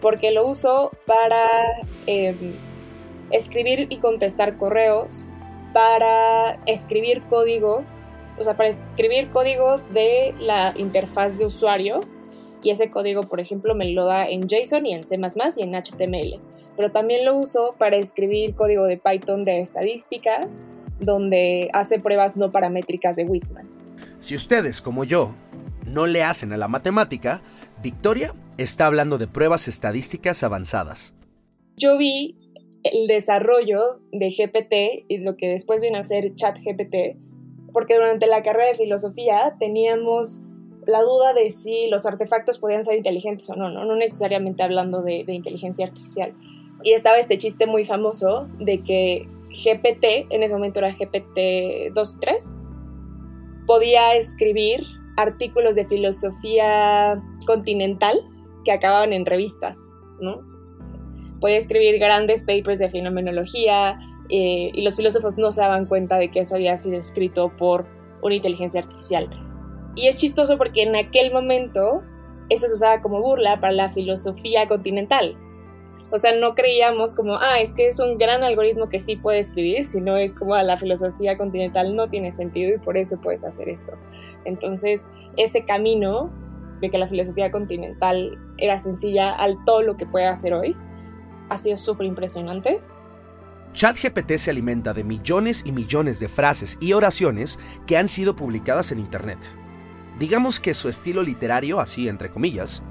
Porque 0.00 0.30
lo 0.30 0.46
uso 0.46 0.90
para 1.04 1.44
em, 2.06 2.54
escribir 3.30 3.86
y 3.90 3.98
contestar 3.98 4.56
correos, 4.56 5.26
para 5.74 6.60
escribir 6.66 7.22
código, 7.24 7.84
o 8.38 8.44
sea, 8.44 8.56
para 8.56 8.70
escribir 8.70 9.28
código 9.30 9.78
de 9.92 10.32
la 10.38 10.72
interfaz 10.76 11.36
de 11.36 11.44
usuario. 11.44 12.00
Y 12.62 12.70
ese 12.70 12.90
código, 12.90 13.24
por 13.24 13.40
ejemplo, 13.40 13.74
me 13.74 13.90
lo 13.90 14.06
da 14.06 14.26
en 14.26 14.48
JSON 14.48 14.86
y 14.86 14.94
en 14.94 15.02
C 15.02 15.18
y 15.56 15.62
en 15.62 15.74
HTML. 15.74 16.40
Pero 16.76 16.90
también 16.90 17.24
lo 17.24 17.36
uso 17.36 17.74
para 17.78 17.96
escribir 17.96 18.54
código 18.54 18.86
de 18.86 18.96
Python 18.96 19.44
de 19.44 19.60
estadística, 19.60 20.48
donde 21.00 21.68
hace 21.72 21.98
pruebas 21.98 22.36
no 22.36 22.52
paramétricas 22.52 23.16
de 23.16 23.24
Whitman. 23.24 23.68
Si 24.18 24.34
ustedes, 24.34 24.80
como 24.80 25.04
yo, 25.04 25.34
no 25.84 26.06
le 26.06 26.22
hacen 26.22 26.52
a 26.52 26.56
la 26.56 26.68
matemática, 26.68 27.42
Victoria 27.82 28.34
está 28.56 28.86
hablando 28.86 29.18
de 29.18 29.26
pruebas 29.26 29.68
estadísticas 29.68 30.42
avanzadas. 30.42 31.14
Yo 31.76 31.98
vi 31.98 32.43
el 32.84 33.06
desarrollo 33.06 33.98
de 34.12 34.30
GPT 34.30 35.06
y 35.08 35.18
lo 35.18 35.36
que 35.36 35.48
después 35.48 35.80
vino 35.80 35.98
a 35.98 36.02
ser 36.02 36.34
ChatGPT, 36.36 37.16
porque 37.72 37.96
durante 37.96 38.26
la 38.26 38.42
carrera 38.42 38.68
de 38.68 38.74
filosofía 38.74 39.56
teníamos 39.58 40.42
la 40.86 41.02
duda 41.02 41.32
de 41.32 41.50
si 41.50 41.88
los 41.88 42.04
artefactos 42.04 42.58
podían 42.58 42.84
ser 42.84 42.96
inteligentes 42.96 43.48
o 43.48 43.56
no, 43.56 43.70
no, 43.70 43.96
necesariamente 43.96 44.62
hablando 44.62 45.02
de, 45.02 45.24
inteligencia 45.28 45.86
artificial. 45.86 46.34
Y 46.82 46.92
estaba 46.92 47.16
este 47.16 47.38
chiste 47.38 47.66
muy 47.66 47.86
famoso 47.86 48.46
de 48.58 48.82
que 48.82 49.26
GPT, 49.48 50.30
en 50.30 50.42
ese 50.42 50.52
momento 50.52 50.80
era 50.80 50.92
GPT 50.92 51.94
2 51.94 52.14
y 52.14 52.20
3, 52.20 52.52
podía 53.66 54.14
escribir 54.14 54.82
artículos 55.16 55.74
de 55.74 55.86
filosofía 55.86 57.22
continental 57.46 58.20
que 58.64 58.72
acababan 58.72 59.14
en 59.14 59.24
revistas, 59.24 59.78
¿no? 60.20 60.53
Podía 61.40 61.58
escribir 61.58 61.98
grandes 61.98 62.42
papers 62.42 62.78
de 62.78 62.88
fenomenología 62.88 63.98
eh, 64.30 64.70
y 64.72 64.82
los 64.82 64.96
filósofos 64.96 65.36
no 65.36 65.52
se 65.52 65.60
daban 65.60 65.86
cuenta 65.86 66.16
de 66.16 66.30
que 66.30 66.40
eso 66.40 66.54
había 66.54 66.76
sido 66.76 66.96
escrito 66.96 67.54
por 67.56 67.86
una 68.22 68.34
inteligencia 68.34 68.80
artificial. 68.80 69.28
Y 69.94 70.08
es 70.08 70.16
chistoso 70.16 70.56
porque 70.58 70.82
en 70.82 70.96
aquel 70.96 71.32
momento 71.32 72.02
eso 72.48 72.66
se 72.68 72.74
usaba 72.74 73.00
como 73.00 73.20
burla 73.20 73.60
para 73.60 73.72
la 73.72 73.92
filosofía 73.92 74.66
continental, 74.68 75.36
o 76.14 76.18
sea, 76.18 76.32
no 76.36 76.54
creíamos 76.54 77.12
como, 77.14 77.34
ah, 77.34 77.58
es 77.60 77.72
que 77.72 77.88
es 77.88 77.98
un 77.98 78.18
gran 78.18 78.44
algoritmo 78.44 78.88
que 78.88 79.00
sí 79.00 79.16
puede 79.16 79.40
escribir, 79.40 79.84
sino 79.84 80.16
es 80.16 80.36
como 80.36 80.54
a 80.54 80.62
la 80.62 80.76
filosofía 80.76 81.36
continental 81.36 81.96
no 81.96 82.08
tiene 82.08 82.30
sentido 82.30 82.72
y 82.72 82.78
por 82.78 82.96
eso 82.96 83.20
puedes 83.20 83.42
hacer 83.42 83.68
esto. 83.68 83.94
Entonces, 84.44 85.08
ese 85.36 85.64
camino 85.64 86.30
de 86.80 86.90
que 86.90 86.98
la 86.98 87.08
filosofía 87.08 87.50
continental 87.50 88.38
era 88.58 88.78
sencilla 88.78 89.34
al 89.34 89.56
todo 89.64 89.82
lo 89.82 89.96
que 89.96 90.06
puede 90.06 90.26
hacer 90.26 90.54
hoy, 90.54 90.76
ha 91.48 91.58
sido 91.58 91.78
súper 91.78 92.06
impresionante. 92.06 92.80
ChatGPT 93.72 94.36
se 94.36 94.50
alimenta 94.50 94.94
de 94.94 95.02
millones 95.02 95.62
y 95.66 95.72
millones 95.72 96.20
de 96.20 96.28
frases 96.28 96.78
y 96.80 96.92
oraciones 96.92 97.58
que 97.86 97.96
han 97.96 98.08
sido 98.08 98.36
publicadas 98.36 98.92
en 98.92 99.00
Internet. 99.00 99.38
Digamos 100.18 100.60
que 100.60 100.74
su 100.74 100.88
estilo 100.88 101.22
literario, 101.22 101.80
así 101.80 102.08
entre 102.08 102.30
comillas, 102.30 102.84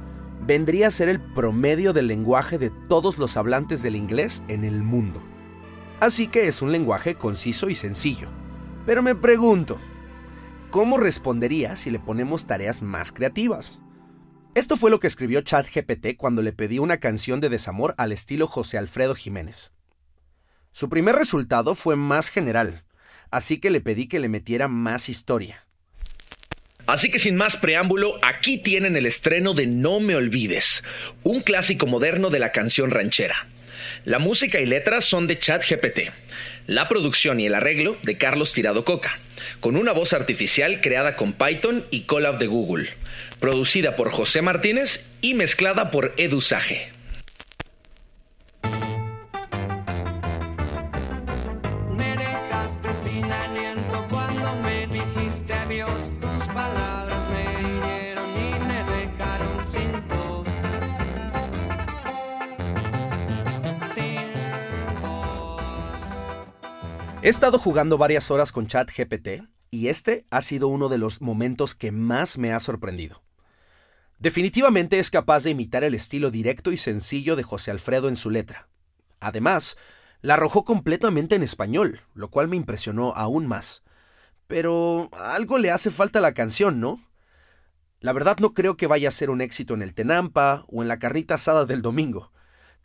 vendría 0.46 0.88
a 0.88 0.92
ser 0.92 1.08
el 1.08 1.22
promedio 1.22 1.94
del 1.94 2.08
lenguaje 2.08 2.58
de 2.58 2.70
todos 2.70 3.18
los 3.18 3.38
hablantes 3.38 3.82
del 3.82 3.96
inglés 3.96 4.44
en 4.50 4.66
el 4.66 4.84
mundo. 4.84 5.22
Así 6.02 6.28
que 6.28 6.48
es 6.50 6.62
un 6.62 6.74
lenguaje 6.74 7.16
conciso 7.16 7.70
y 7.70 7.76
sencillo. 7.76 8.28
Pero 8.86 9.02
me 9.02 9.16
pregunto, 9.16 9.78
¿cómo 10.70 10.98
respondería 10.98 11.78
si 11.78 11.92
le 11.92 12.00
ponemos 12.00 12.46
tareas 12.46 12.82
más 12.82 13.14
creativas? 13.14 13.80
Esto 14.56 14.78
fue 14.78 14.92
lo 14.92 15.00
que 15.00 15.08
escribió 15.08 15.42
ChatGPT 15.42 16.16
cuando 16.16 16.44
le 16.44 16.54
pedí 16.54 16.78
una 16.78 16.98
canción 16.98 17.40
de 17.40 17.50
desamor 17.50 17.96
al 17.98 18.12
estilo 18.12 18.46
José 18.46 18.78
Alfredo 18.78 19.16
Jiménez. 19.16 19.72
Su 20.72 20.90
primer 20.90 21.16
resultado 21.16 21.74
fue 21.74 21.96
más 21.96 22.30
general, 22.30 22.84
así 23.32 23.60
que 23.60 23.72
le 23.72 23.82
pedí 23.82 24.08
que 24.08 24.20
le 24.20 24.30
metiera 24.30 24.68
más 24.68 25.10
historia. 25.10 25.66
Así 26.86 27.10
que 27.10 27.18
sin 27.18 27.36
más 27.36 27.58
preámbulo, 27.58 28.20
aquí 28.22 28.62
tienen 28.62 28.96
el 28.96 29.08
estreno 29.08 29.56
de 29.56 29.66
No 29.66 30.00
me 30.00 30.16
olvides, 30.16 30.84
un 31.24 31.42
clásico 31.42 31.88
moderno 31.88 32.30
de 32.30 32.40
la 32.40 32.52
canción 32.52 32.92
ranchera. 32.92 33.48
La 34.06 34.20
música 34.20 34.60
y 34.60 34.66
letras 34.66 35.06
son 35.06 35.28
de 35.28 35.40
ChatGPT. 35.40 36.12
La 36.68 36.88
producción 36.88 37.40
y 37.40 37.46
el 37.46 37.56
arreglo 37.56 37.98
de 38.04 38.18
Carlos 38.18 38.54
Tirado 38.54 38.86
Coca, 38.86 39.18
con 39.60 39.76
una 39.76 39.92
voz 39.92 40.14
artificial 40.14 40.82
creada 40.82 41.16
con 41.16 41.34
Python 41.34 41.86
y 41.92 42.02
Colab 42.02 42.38
de 42.38 42.48
Google, 42.48 42.90
producida 43.40 43.96
por 43.96 44.12
José 44.12 44.42
Martínez 44.42 45.02
y 45.22 45.34
mezclada 45.34 45.92
por 45.92 46.14
Edusage. 46.18 46.90
He 67.24 67.30
estado 67.30 67.58
jugando 67.58 67.98
varias 67.98 68.32
horas 68.32 68.52
con 68.52 68.68
ChatGPT 68.68 69.48
y 69.72 69.88
este 69.88 70.26
ha 70.30 70.42
sido 70.42 70.68
uno 70.68 70.90
de 70.90 70.98
los 70.98 71.22
momentos 71.22 71.74
que 71.74 71.90
más 71.90 72.38
me 72.38 72.52
ha 72.52 72.60
sorprendido. 72.60 73.24
Definitivamente 74.20 75.00
es 75.00 75.10
capaz 75.10 75.46
de 75.46 75.52
imitar 75.52 75.86
el 75.86 75.96
estilo 75.96 76.32
directo 76.32 76.74
y 76.74 76.78
sencillo 76.78 77.38
de 77.38 77.44
José 77.44 77.72
Alfredo 77.72 78.10
en 78.10 78.18
su 78.18 78.30
letra. 78.30 78.68
Además, 79.22 79.78
la 80.20 80.34
arrojó 80.34 80.66
completamente 80.66 81.36
en 81.36 81.44
español, 81.44 82.02
lo 82.14 82.30
cual 82.30 82.50
me 82.50 82.58
impresionó 82.58 83.14
aún 83.16 83.48
más. 83.48 83.84
Pero 84.48 85.08
algo 85.14 85.58
le 85.60 85.72
hace 85.72 85.92
falta 85.92 86.20
a 86.20 86.22
la 86.22 86.34
canción, 86.34 86.82
¿no? 86.82 87.08
La 88.02 88.12
verdad 88.12 88.36
no 88.42 88.54
creo 88.54 88.76
que 88.76 88.88
vaya 88.88 89.08
a 89.08 89.12
ser 89.14 89.30
un 89.30 89.40
éxito 89.40 89.76
en 89.76 89.82
el 89.82 89.94
Tenampa 89.94 90.66
o 90.68 90.82
en 90.82 90.90
la 90.90 91.00
carnita 91.00 91.36
asada 91.36 91.64
del 91.64 91.82
domingo. 91.82 92.34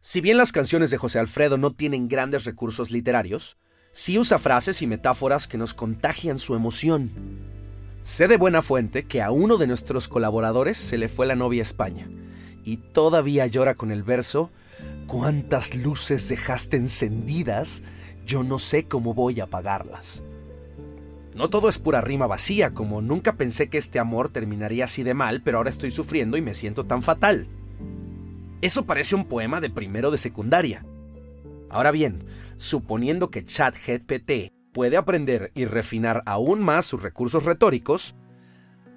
Si 0.01 0.21
bien 0.21 0.37
las 0.37 0.53
canciones 0.53 0.93
de 0.93 0.99
José 0.99 1.19
Alfredo 1.19 1.59
no 1.59 1.75
tienen 1.75 2.07
grandes 2.07 2.45
recursos 2.45 2.93
literarios, 2.93 3.57
sí 3.93 4.19
usa 4.19 4.39
frases 4.39 4.83
y 4.83 4.87
metáforas 4.87 5.47
que 5.47 5.59
nos 5.59 5.75
contagian 5.75 6.39
su 6.39 6.55
emoción. 6.55 7.11
Sé 8.03 8.29
de 8.29 8.37
buena 8.37 8.63
fuente 8.63 9.05
que 9.05 9.23
a 9.23 9.31
uno 9.31 9.57
de 9.57 9.67
nuestros 9.67 10.09
colaboradores 10.09 10.77
se 10.77 10.99
le 10.99 11.09
fue 11.09 11.27
la 11.27 11.35
novia 11.37 11.63
a 11.63 11.65
España 11.65 12.09
y 12.65 12.79
todavía 12.79 13.47
llora 13.47 13.75
con 13.75 13.91
el 13.91 14.03
verso 14.03 14.51
¿Cuántas 15.07 15.75
luces 15.75 16.29
dejaste 16.29 16.77
encendidas? 16.77 17.83
Yo 18.27 18.43
no 18.43 18.59
sé 18.59 18.85
cómo 18.85 19.15
voy 19.15 19.41
a 19.41 19.45
apagarlas. 19.45 20.23
No 21.35 21.49
todo 21.49 21.71
es 21.71 21.79
pura 21.79 22.03
rima 22.03 22.27
vacía, 22.27 22.75
como 22.75 23.01
nunca 23.01 23.37
pensé 23.37 23.71
que 23.71 23.79
este 23.79 23.99
amor 23.99 24.29
terminaría 24.29 24.85
así 24.85 25.03
de 25.03 25.15
mal, 25.15 25.41
pero 25.43 25.59
ahora 25.59 25.71
estoy 25.71 25.93
sufriendo 25.93 26.37
y 26.37 26.43
me 26.43 26.53
siento 26.53 26.85
tan 26.85 27.03
fatal. 27.03 27.47
Eso 28.61 28.85
parece 28.85 29.15
un 29.15 29.25
poema 29.25 29.63
de 29.63 29.71
primero 29.71 30.11
de 30.11 30.19
secundaria. 30.19 30.85
Ahora 31.71 31.91
bien, 31.91 32.25
suponiendo 32.57 33.31
que 33.31 33.45
ChatGPT 33.45 34.53
puede 34.73 34.97
aprender 34.97 35.53
y 35.55 35.65
refinar 35.65 36.23
aún 36.27 36.61
más 36.63 36.87
sus 36.87 37.03
recursos 37.03 37.45
retóricos, 37.45 38.15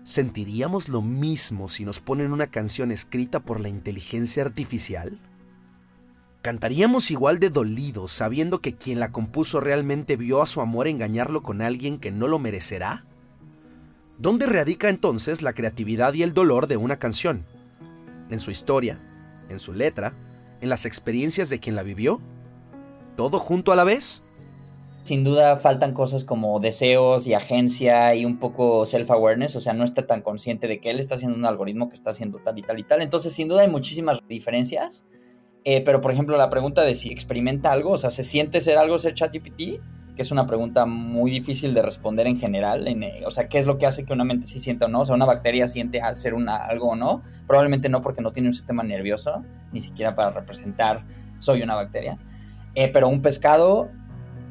¿sentiríamos 0.04 0.90
lo 0.90 1.02
mismo 1.02 1.68
si 1.70 1.86
nos 1.86 2.00
ponen 2.00 2.32
una 2.32 2.48
canción 2.48 2.92
escrita 2.92 3.42
por 3.42 3.60
la 3.60 3.70
inteligencia 3.70 4.44
artificial? 4.44 5.20
¿Cantaríamos 6.42 7.12
igual 7.12 7.40
de 7.40 7.50
dolidos 7.50 8.12
sabiendo 8.14 8.62
que 8.62 8.76
quien 8.76 9.00
la 9.00 9.12
compuso 9.12 9.60
realmente 9.60 10.16
vio 10.16 10.42
a 10.42 10.48
su 10.48 10.60
amor 10.62 10.88
engañarlo 10.88 11.44
con 11.44 11.62
alguien 11.62 12.00
que 12.00 12.10
no 12.10 12.28
lo 12.28 12.40
merecerá? 12.40 13.04
¿Dónde 14.18 14.48
radica 14.48 14.90
entonces 14.90 15.42
la 15.42 15.54
creatividad 15.54 16.14
y 16.14 16.24
el 16.24 16.34
dolor 16.34 16.68
de 16.68 16.78
una 16.78 16.98
canción? 16.98 17.46
¿En 18.30 18.40
su 18.40 18.50
historia? 18.50 19.00
¿En 19.50 19.60
su 19.60 19.74
letra? 19.74 20.14
¿En 20.62 20.70
las 20.70 20.86
experiencias 20.86 21.50
de 21.50 21.60
quien 21.60 21.76
la 21.76 21.84
vivió? 21.84 22.22
Todo 23.22 23.38
junto 23.38 23.72
a 23.72 23.76
la 23.76 23.84
vez? 23.84 24.24
Sin 25.04 25.24
duda 25.24 25.58
faltan 25.58 25.94
cosas 25.94 26.24
como 26.24 26.60
deseos 26.60 27.28
y 27.28 27.36
agencia 27.36 28.16
y 28.16 28.26
un 28.26 28.40
poco 28.40 28.86
self-awareness, 28.86 29.56
o 29.56 29.62
sea, 29.62 29.74
no 29.74 29.84
está 29.84 30.08
tan 30.08 30.22
consciente 30.22 30.68
de 30.68 30.80
que 30.80 30.90
él 30.90 31.00
está 31.00 31.16
haciendo 31.16 31.38
un 31.38 31.46
algoritmo 31.46 31.90
que 31.90 31.96
está 31.96 32.10
haciendo 32.10 32.40
tal 32.40 32.58
y 32.58 32.64
tal 32.64 32.80
y 32.80 32.84
tal. 32.84 33.02
Entonces, 33.02 33.34
sin 33.34 33.48
duda 33.48 33.62
hay 33.62 33.70
muchísimas 33.70 34.20
diferencias. 34.28 35.06
Eh, 35.64 35.82
pero, 35.82 36.02
por 36.02 36.12
ejemplo, 36.12 36.36
la 36.38 36.50
pregunta 36.50 36.82
de 36.82 36.96
si 36.96 37.12
experimenta 37.12 37.72
algo, 37.72 37.92
o 37.92 37.98
sea, 37.98 38.10
¿se 38.10 38.24
siente 38.24 38.60
ser 38.60 38.78
algo 38.80 38.98
ser 38.98 39.14
ChatGPT? 39.14 39.80
que 40.16 40.24
es 40.24 40.32
una 40.32 40.46
pregunta 40.46 40.86
muy 40.86 41.32
difícil 41.32 41.74
de 41.74 41.82
responder 41.82 42.28
en 42.28 42.38
general. 42.38 42.88
Eh, 42.88 43.24
o 43.26 43.32
sea, 43.32 43.48
¿qué 43.48 43.60
es 43.60 43.66
lo 43.66 43.78
que 43.78 43.86
hace 43.86 44.06
que 44.06 44.14
una 44.14 44.24
mente 44.24 44.48
sí 44.48 44.60
sienta 44.60 44.88
o 44.88 44.90
no? 44.90 45.02
O 45.02 45.06
sea, 45.06 45.16
una 45.16 45.26
bacteria 45.26 45.68
siente 45.68 46.02
hacer 46.02 46.34
una, 46.34 46.58
algo 46.58 46.90
o 46.90 46.96
no. 46.96 47.22
Probablemente 47.48 47.88
no 47.88 48.02
porque 48.02 48.22
no 48.22 48.32
tiene 48.32 48.50
un 48.50 48.54
sistema 48.54 48.84
nervioso, 48.84 49.44
ni 49.72 49.80
siquiera 49.80 50.16
para 50.16 50.32
representar 50.32 51.06
soy 51.38 51.62
una 51.62 51.76
bacteria. 51.76 52.18
Eh, 52.76 52.88
pero 52.88 53.10
un 53.10 53.22
pescado 53.22 53.90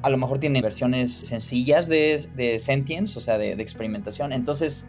a 0.03 0.11
lo 0.11 0.17
mejor 0.17 0.39
tiene 0.39 0.63
versiones 0.63 1.13
sencillas 1.13 1.89
de, 1.89 2.27
de 2.35 2.59
sentience, 2.59 3.19
o 3.19 3.21
sea, 3.21 3.39
de, 3.39 3.55
de 3.57 3.63
experimentación. 3.63 4.33
Entonces, 4.33 4.87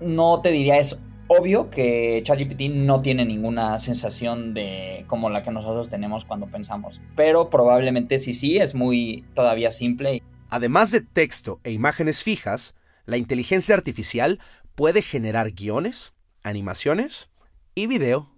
no 0.00 0.40
te 0.42 0.50
diría 0.50 0.78
es 0.78 1.00
obvio 1.28 1.70
que 1.70 2.20
ChatGPT 2.22 2.62
no 2.70 3.00
tiene 3.00 3.24
ninguna 3.24 3.78
sensación 3.78 4.54
de 4.54 5.04
como 5.06 5.30
la 5.30 5.42
que 5.42 5.50
nosotros 5.50 5.88
tenemos 5.88 6.24
cuando 6.24 6.46
pensamos, 6.46 7.00
pero 7.16 7.50
probablemente 7.50 8.18
sí 8.18 8.34
sí 8.34 8.58
es 8.58 8.74
muy 8.74 9.24
todavía 9.34 9.70
simple. 9.70 10.22
Además 10.50 10.90
de 10.90 11.00
texto 11.00 11.60
e 11.64 11.72
imágenes 11.72 12.22
fijas, 12.22 12.76
la 13.06 13.16
inteligencia 13.16 13.74
artificial 13.74 14.38
puede 14.74 15.02
generar 15.02 15.52
guiones, 15.52 16.14
animaciones 16.42 17.30
y 17.74 17.86
video. 17.86 18.30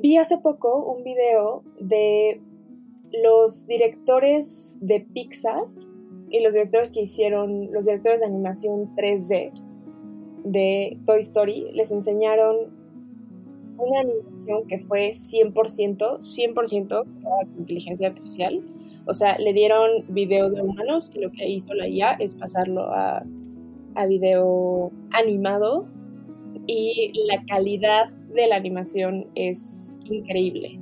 Vi 0.00 0.16
hace 0.16 0.38
poco 0.38 0.92
un 0.92 1.04
video 1.04 1.62
de 1.80 2.40
los 3.22 3.66
directores 3.66 4.74
de 4.80 5.00
Pixar 5.00 5.62
y 6.30 6.40
los 6.40 6.54
directores 6.54 6.90
que 6.92 7.02
hicieron, 7.02 7.72
los 7.72 7.86
directores 7.86 8.20
de 8.20 8.26
animación 8.26 8.94
3D 8.96 9.52
de 10.44 10.98
Toy 11.06 11.20
Story 11.20 11.70
les 11.72 11.90
enseñaron 11.90 12.72
una 13.78 14.00
animación 14.00 14.66
que 14.68 14.78
fue 14.80 15.10
100%, 15.10 16.18
100% 16.18 17.04
inteligencia 17.58 18.08
artificial. 18.08 18.62
O 19.06 19.12
sea, 19.12 19.38
le 19.38 19.52
dieron 19.52 20.04
video 20.08 20.48
de 20.50 20.62
humanos 20.62 21.12
y 21.14 21.20
lo 21.20 21.30
que 21.30 21.48
hizo 21.48 21.74
la 21.74 21.88
IA 21.88 22.12
es 22.12 22.34
pasarlo 22.34 22.92
a, 22.92 23.24
a 23.94 24.06
video 24.06 24.90
animado 25.12 25.86
y 26.66 27.12
la 27.26 27.44
calidad 27.46 28.10
de 28.34 28.46
la 28.48 28.56
animación 28.56 29.26
es 29.34 29.98
increíble. 30.04 30.78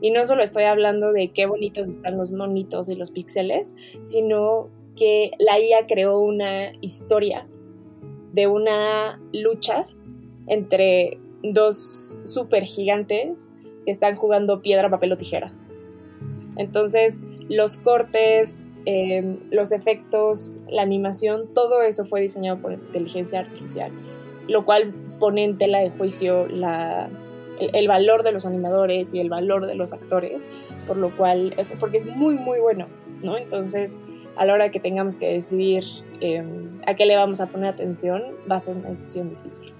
Y 0.00 0.10
no 0.10 0.24
solo 0.26 0.42
estoy 0.42 0.64
hablando 0.64 1.12
de 1.12 1.28
qué 1.28 1.46
bonitos 1.46 1.88
están 1.88 2.18
los 2.18 2.32
monitos 2.32 2.88
y 2.88 2.94
los 2.94 3.10
píxeles, 3.10 3.74
sino 4.02 4.68
que 4.96 5.30
la 5.38 5.58
IA 5.58 5.86
creó 5.86 6.20
una 6.20 6.72
historia 6.80 7.46
de 8.32 8.46
una 8.46 9.20
lucha 9.32 9.86
entre 10.46 11.18
dos 11.42 12.18
super 12.24 12.64
gigantes 12.64 13.48
que 13.84 13.90
están 13.90 14.16
jugando 14.16 14.62
piedra, 14.62 14.90
papel 14.90 15.12
o 15.12 15.16
tijera. 15.16 15.52
Entonces, 16.56 17.20
los 17.48 17.76
cortes, 17.76 18.76
em, 18.84 19.38
los 19.50 19.72
efectos, 19.72 20.56
la 20.68 20.82
animación, 20.82 21.48
todo 21.54 21.82
eso 21.82 22.04
fue 22.06 22.20
diseñado 22.20 22.60
por 22.60 22.72
inteligencia 22.72 23.40
artificial, 23.40 23.92
lo 24.48 24.64
cual 24.64 24.92
pone 25.20 25.44
en 25.44 25.58
tela 25.58 25.80
de 25.80 25.90
juicio 25.90 26.46
la, 26.48 27.08
el, 27.58 27.88
valor 27.88 28.22
de 28.22 28.32
los 28.32 28.46
animadores 28.46 29.12
y 29.14 29.20
el 29.20 29.28
valor 29.28 29.66
de 29.66 29.74
los 29.74 29.92
actores, 29.92 30.46
por 30.86 30.96
lo 30.96 31.10
cual, 31.10 31.54
eso 31.56 31.74
porque 31.78 31.98
es 31.98 32.06
muy, 32.06 32.34
muy 32.34 32.58
bueno, 32.58 32.86
¿no? 33.22 33.36
Entonces, 33.36 33.98
a 34.36 34.44
la 34.44 34.54
hora 34.54 34.70
que 34.70 34.80
tengamos 34.80 35.16
que 35.16 35.32
decidir 35.32 35.84
em, 36.20 36.80
a 36.86 36.94
qué 36.94 37.06
le 37.06 37.16
vamos 37.16 37.40
a 37.40 37.46
poner 37.46 37.68
atención, 37.68 38.22
va 38.50 38.56
a 38.56 38.60
ser 38.60 38.76
una 38.76 38.90
decisión 38.90 39.30
difícil. 39.30 39.72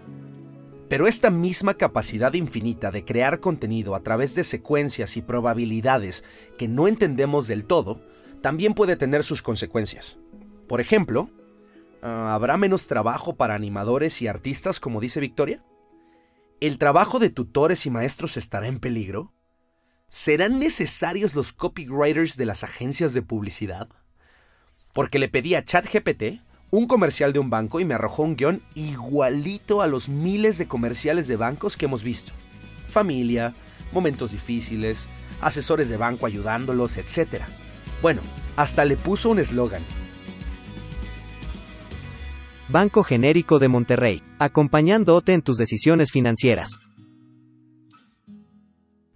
Pero 0.89 1.07
esta 1.07 1.31
misma 1.31 1.75
capacidad 1.75 2.33
infinita 2.35 2.91
de 2.91 3.05
crear 3.05 3.41
contenido 3.41 3.95
a 3.95 4.01
través 4.01 4.35
de 4.35 4.45
secuencias 4.45 5.17
y 5.17 5.23
probabilidades 5.23 6.25
que 6.59 6.69
no 6.69 6.87
entendemos 6.87 7.49
del 7.49 7.65
todo, 7.65 8.01
también 8.41 8.75
puede 8.75 8.97
tener 8.97 9.25
sus 9.25 9.43
consecuencias. 9.43 10.19
Por 10.69 10.81
ejemplo, 10.81 11.29
ah, 12.03 12.35
¿habrá 12.35 12.57
menos 12.57 12.87
trabajo 12.87 13.35
para 13.35 13.55
animadores 13.55 14.23
y 14.23 14.29
artistas, 14.29 14.79
como 14.79 15.01
dice 15.01 15.19
Victoria? 15.19 15.65
¿El 16.61 16.79
trabajo 16.79 17.19
de 17.19 17.31
tutores 17.31 17.87
y 17.87 17.91
maestros 17.91 18.37
estará 18.37 18.67
en 18.67 18.81
peligro? 18.81 19.33
¿Serán 20.09 20.59
necesarios 20.59 21.35
los 21.35 21.53
copywriters 21.53 22.37
de 22.37 22.47
las 22.47 22.65
agencias 22.65 23.13
de 23.13 23.23
publicidad? 23.23 23.89
porque 24.97 25.19
le 25.19 25.29
pedí 25.29 25.55
a 25.55 25.63
ChatGPT 25.63 26.41
un 26.71 26.87
comercial 26.87 27.35
de 27.35 27.39
un 27.39 27.51
banco 27.51 27.81
y 27.81 27.85
me 27.85 27.93
arrojó 27.93 28.23
un 28.23 28.35
guion 28.35 28.63
igualito 28.75 29.83
a 29.83 29.87
los 29.87 30.09
miles 30.09 30.57
de 30.57 30.67
comerciales 30.67 31.29
de 31.29 31.37
bancos 31.37 31.77
que 31.77 31.85
hemos 31.85 32.03
visto. 32.03 32.33
Familia, 32.89 33.53
momentos 33.93 34.33
difíciles, 34.33 35.11
asesores 35.43 35.91
de 35.91 35.99
banco 35.99 36.25
ayudándolos, 36.25 36.97
etc. 36.97 37.43
Bueno, 38.01 38.23
hasta 38.57 38.87
le 38.87 38.97
puso 38.97 39.29
un 39.29 39.39
eslogan. 39.39 39.83
Banco 42.69 43.05
Genérico 43.05 43.59
de 43.59 43.69
Monterrey, 43.69 44.23
acompañándote 44.39 45.33
en 45.33 45.43
tus 45.43 45.57
decisiones 45.57 46.11
financieras. 46.11 46.79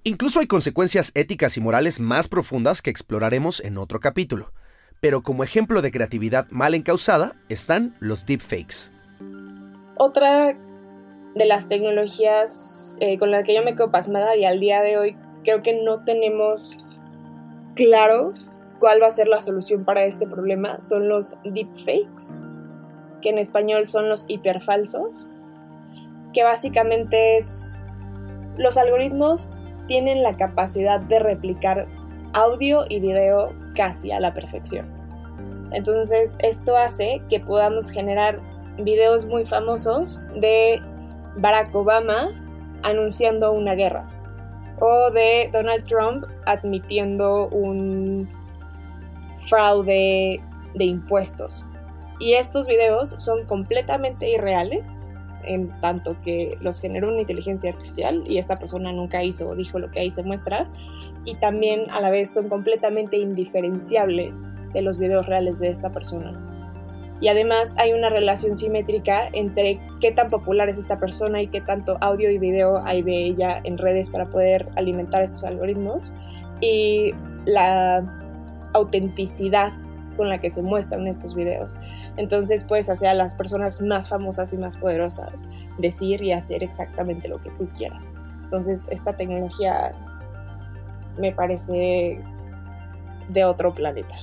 Incluso 0.04 0.40
hay 0.40 0.46
consecuencias 0.46 1.12
éticas 1.14 1.56
y 1.56 1.60
morales 1.60 2.00
más 2.00 2.28
profundas 2.28 2.82
que 2.82 2.90
exploraremos 2.90 3.60
en 3.60 3.78
otro 3.78 4.00
capítulo 4.00 4.52
pero 5.00 5.22
como 5.22 5.42
ejemplo 5.44 5.82
de 5.82 5.90
creatividad 5.90 6.46
mal 6.50 6.74
encausada 6.74 7.34
están 7.48 7.96
los 8.00 8.26
deepfakes. 8.26 8.92
Otra 9.96 10.56
de 11.34 11.44
las 11.46 11.68
tecnologías 11.68 12.96
eh, 13.00 13.18
con 13.18 13.30
la 13.30 13.42
que 13.42 13.54
yo 13.54 13.62
me 13.62 13.74
quedo 13.74 13.90
pasmada 13.90 14.36
y 14.36 14.44
al 14.44 14.60
día 14.60 14.82
de 14.82 14.98
hoy 14.98 15.16
creo 15.42 15.62
que 15.62 15.82
no 15.82 16.04
tenemos 16.04 16.76
claro 17.74 18.34
cuál 18.78 19.02
va 19.02 19.06
a 19.06 19.10
ser 19.10 19.28
la 19.28 19.40
solución 19.40 19.84
para 19.84 20.04
este 20.04 20.26
problema 20.26 20.80
son 20.80 21.08
los 21.08 21.36
deepfakes, 21.44 22.38
que 23.20 23.30
en 23.30 23.38
español 23.38 23.86
son 23.86 24.08
los 24.08 24.24
hiperfalsos, 24.28 25.28
que 26.32 26.42
básicamente 26.42 27.38
es 27.38 27.76
los 28.56 28.76
algoritmos 28.76 29.50
tienen 29.86 30.22
la 30.22 30.36
capacidad 30.36 31.00
de 31.00 31.18
replicar 31.18 31.88
audio 32.32 32.84
y 32.88 33.00
video 33.00 33.52
casi 33.74 34.12
a 34.12 34.20
la 34.20 34.32
perfección. 34.34 34.86
Entonces 35.72 36.36
esto 36.40 36.76
hace 36.76 37.22
que 37.28 37.40
podamos 37.40 37.90
generar 37.90 38.40
videos 38.78 39.24
muy 39.24 39.44
famosos 39.44 40.22
de 40.36 40.80
Barack 41.36 41.74
Obama 41.74 42.28
anunciando 42.82 43.52
una 43.52 43.74
guerra 43.74 44.08
o 44.80 45.10
de 45.10 45.50
Donald 45.52 45.84
Trump 45.86 46.24
admitiendo 46.46 47.48
un 47.48 48.28
fraude 49.48 50.40
de 50.74 50.84
impuestos. 50.84 51.66
Y 52.20 52.34
estos 52.34 52.68
videos 52.68 53.10
son 53.18 53.44
completamente 53.46 54.30
irreales 54.30 55.10
en 55.44 55.68
tanto 55.80 56.16
que 56.22 56.56
los 56.60 56.80
generó 56.80 57.08
una 57.08 57.22
inteligencia 57.22 57.70
artificial 57.70 58.22
y 58.28 58.36
esta 58.38 58.58
persona 58.58 58.92
nunca 58.92 59.24
hizo 59.24 59.48
o 59.48 59.56
dijo 59.56 59.78
lo 59.78 59.90
que 59.90 60.00
ahí 60.00 60.10
se 60.10 60.22
muestra, 60.22 60.68
y 61.24 61.34
también 61.36 61.90
a 61.90 62.00
la 62.00 62.10
vez 62.10 62.30
son 62.30 62.48
completamente 62.48 63.16
indiferenciables 63.16 64.52
de 64.72 64.82
los 64.82 64.98
videos 64.98 65.26
reales 65.26 65.58
de 65.58 65.68
esta 65.68 65.90
persona. 65.90 66.32
Y 67.20 67.28
además 67.28 67.74
hay 67.78 67.92
una 67.92 68.08
relación 68.08 68.56
simétrica 68.56 69.28
entre 69.32 69.78
qué 70.00 70.10
tan 70.10 70.30
popular 70.30 70.70
es 70.70 70.78
esta 70.78 70.98
persona 70.98 71.42
y 71.42 71.48
qué 71.48 71.60
tanto 71.60 71.98
audio 72.00 72.30
y 72.30 72.38
video 72.38 72.82
hay 72.84 73.02
de 73.02 73.24
ella 73.24 73.60
en 73.64 73.76
redes 73.76 74.08
para 74.08 74.26
poder 74.26 74.68
alimentar 74.76 75.22
estos 75.22 75.44
algoritmos 75.44 76.14
y 76.62 77.12
la 77.44 78.04
autenticidad 78.72 79.72
con 80.20 80.28
la 80.28 80.36
que 80.36 80.50
se 80.50 80.60
muestran 80.60 81.06
estos 81.06 81.34
videos. 81.34 81.78
Entonces 82.18 82.62
puedes 82.62 82.90
hacer 82.90 83.08
a 83.08 83.14
las 83.14 83.34
personas 83.34 83.80
más 83.80 84.10
famosas 84.10 84.52
y 84.52 84.58
más 84.58 84.76
poderosas 84.76 85.46
decir 85.78 86.22
y 86.22 86.32
hacer 86.32 86.62
exactamente 86.62 87.26
lo 87.26 87.40
que 87.42 87.48
tú 87.52 87.66
quieras. 87.74 88.18
Entonces 88.44 88.86
esta 88.90 89.16
tecnología 89.16 89.94
me 91.18 91.32
parece 91.32 92.20
de 93.30 93.44
otro 93.46 93.74
planeta. 93.74 94.14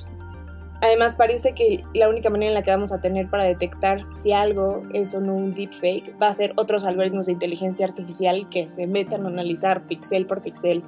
Además 0.81 1.15
parece 1.15 1.53
que 1.53 1.83
la 1.95 2.09
única 2.09 2.29
manera 2.29 2.49
en 2.49 2.53
la 2.53 2.61
que 2.61 2.69
vamos 2.69 2.91
a 2.91 3.01
tener 3.01 3.27
para 3.27 3.45
detectar 3.45 4.01
si 4.13 4.33
algo 4.33 4.83
es 4.93 5.15
o 5.15 5.19
no 5.19 5.33
un 5.33 5.55
deepfake 5.55 6.13
va 6.21 6.27
a 6.27 6.33
ser 6.33 6.53
otros 6.57 6.85
algoritmos 6.85 7.25
de 7.25 7.31
inteligencia 7.31 7.87
artificial 7.87 8.47
que 8.51 8.67
se 8.67 8.85
metan 8.85 9.25
a 9.25 9.29
analizar 9.29 9.81
pixel 9.87 10.27
por 10.27 10.43
pixel 10.43 10.83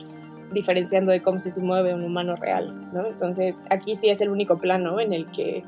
diferenciando 0.52 1.12
de 1.12 1.22
cómo 1.22 1.40
se 1.40 1.62
mueve 1.62 1.94
un 1.94 2.04
humano 2.04 2.36
real, 2.36 2.90
¿no? 2.94 3.06
Entonces, 3.06 3.62
aquí 3.70 3.96
sí 3.96 4.10
es 4.10 4.22
el 4.22 4.30
único 4.30 4.58
plano 4.58 5.00
en 5.00 5.14
el 5.14 5.28
que 5.28 5.64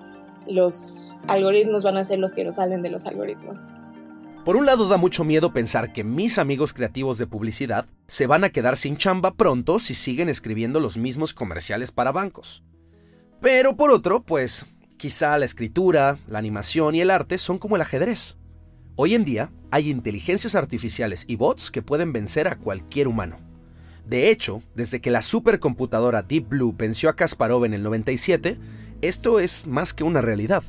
los 0.48 1.14
algoritmos 1.28 1.84
van 1.84 1.98
a 1.98 2.04
ser 2.04 2.20
los 2.20 2.34
que 2.34 2.44
nos 2.44 2.56
salen 2.56 2.82
de 2.82 2.90
los 2.90 3.06
algoritmos. 3.06 3.68
Por 4.44 4.56
un 4.56 4.66
lado 4.66 4.88
da 4.88 4.98
mucho 4.98 5.24
miedo 5.24 5.54
pensar 5.54 5.94
que 5.94 6.04
mis 6.04 6.40
amigos 6.40 6.74
creativos 6.74 7.20
de 7.20 7.28
publicidad 7.28 7.86
se 8.08 8.26
van 8.26 8.44
a 8.44 8.50
quedar 8.50 8.76
sin 8.76 8.98
chamba 8.98 9.36
pronto 9.36 9.78
si 9.78 9.94
siguen 9.94 10.30
escribiendo 10.30 10.80
los 10.80 10.98
mismos 10.98 11.34
comerciales 11.36 11.92
para 11.92 12.12
bancos. 12.12 12.64
Pero 13.40 13.76
por 13.76 13.92
otro, 13.92 14.24
pues 14.24 14.66
quizá 14.98 15.38
la 15.38 15.46
escritura, 15.46 16.18
la 16.28 16.40
animación 16.40 16.96
y 16.96 17.02
el 17.02 17.12
arte 17.12 17.38
son 17.38 17.60
como 17.60 17.76
el 17.76 17.84
ajedrez. 17.84 18.38
Hoy 18.96 19.14
en 19.14 19.26
día 19.26 19.52
hay 19.70 19.92
inteligencias 19.92 20.56
artificiales 20.56 21.26
y 21.28 21.36
bots 21.36 21.70
que 21.70 21.84
pueden 21.84 22.12
vencer 22.12 22.48
a 22.48 22.56
cualquier 22.58 23.08
humano. 23.08 23.51
De 24.06 24.30
hecho, 24.30 24.62
desde 24.76 25.00
que 25.00 25.12
la 25.12 25.22
supercomputadora 25.22 26.22
Deep 26.24 26.50
Blue 26.50 26.76
venció 26.78 27.10
a 27.10 27.16
Kasparov 27.16 27.66
en 27.66 27.74
el 27.74 27.84
97, 27.84 28.58
esto 29.02 29.40
es 29.40 29.68
más 29.68 29.94
que 29.94 30.04
una 30.04 30.22
realidad. 30.22 30.64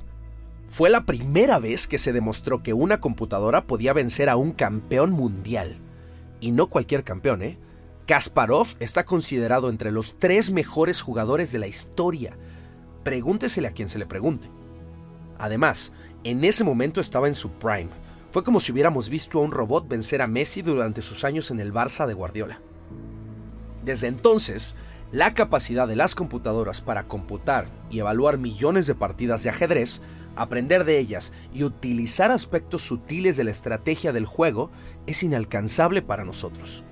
Fue 0.69 0.89
la 0.89 1.05
primera 1.05 1.59
vez 1.59 1.87
que 1.87 1.99
se 1.99 2.13
demostró 2.13 2.63
que 2.63 2.73
una 2.73 3.01
computadora 3.01 3.67
podía 3.67 3.93
vencer 3.93 4.29
a 4.29 4.37
un 4.37 4.53
campeón 4.53 5.11
mundial. 5.11 5.77
Y 6.41 6.51
no 6.53 6.69
cualquier 6.69 7.05
campeón, 7.05 7.43
¿eh? 7.43 7.59
Kasparov 8.07 8.69
está 8.81 9.05
considerado 9.05 9.69
entre 9.69 9.93
los 9.93 10.19
tres 10.19 10.51
mejores 10.51 11.03
jugadores 11.03 11.53
de 11.53 11.59
la 11.59 11.67
historia. 11.67 12.37
Pregúntesele 13.05 13.69
a 13.69 13.73
quien 13.73 13.89
se 13.89 13.99
le 13.99 14.07
pregunte. 14.07 14.51
Además, 15.39 15.93
en 16.25 16.45
ese 16.45 16.65
momento 16.65 17.01
estaba 17.01 17.29
en 17.29 17.35
su 17.35 17.51
prime. 17.51 17.91
Fue 18.31 18.43
como 18.43 18.61
si 18.61 18.73
hubiéramos 18.73 19.09
visto 19.09 19.39
a 19.39 19.43
un 19.43 19.53
robot 19.53 19.89
vencer 19.89 20.23
a 20.23 20.27
Messi 20.27 20.63
durante 20.63 21.03
sus 21.03 21.25
años 21.25 21.51
en 21.51 21.61
el 21.61 21.73
Barça 21.73 22.07
de 22.07 22.15
Guardiola. 22.15 22.61
Desde 23.85 24.07
entonces, 24.07 24.77
la 25.13 25.35
capacidad 25.35 25.87
de 25.87 25.97
las 25.97 26.15
computadoras 26.15 26.81
para 26.81 27.05
computar 27.05 27.69
y 27.91 27.99
evaluar 27.99 28.39
millones 28.39 28.87
de 28.87 28.95
partidas 28.95 29.43
de 29.43 29.51
ajedrez, 29.51 30.01
aprender 30.37 30.85
de 30.85 30.99
ellas 30.99 31.35
y 31.53 31.65
utilizar 31.65 32.31
aspectos 32.31 32.83
sutiles 32.83 33.37
de 33.37 33.45
la 33.45 33.51
estrategia 33.51 34.13
del 34.13 34.25
juego 34.25 34.71
es 35.07 35.23
inalcanzable 35.23 36.01
para 36.01 36.25
nosotros. 36.25 36.85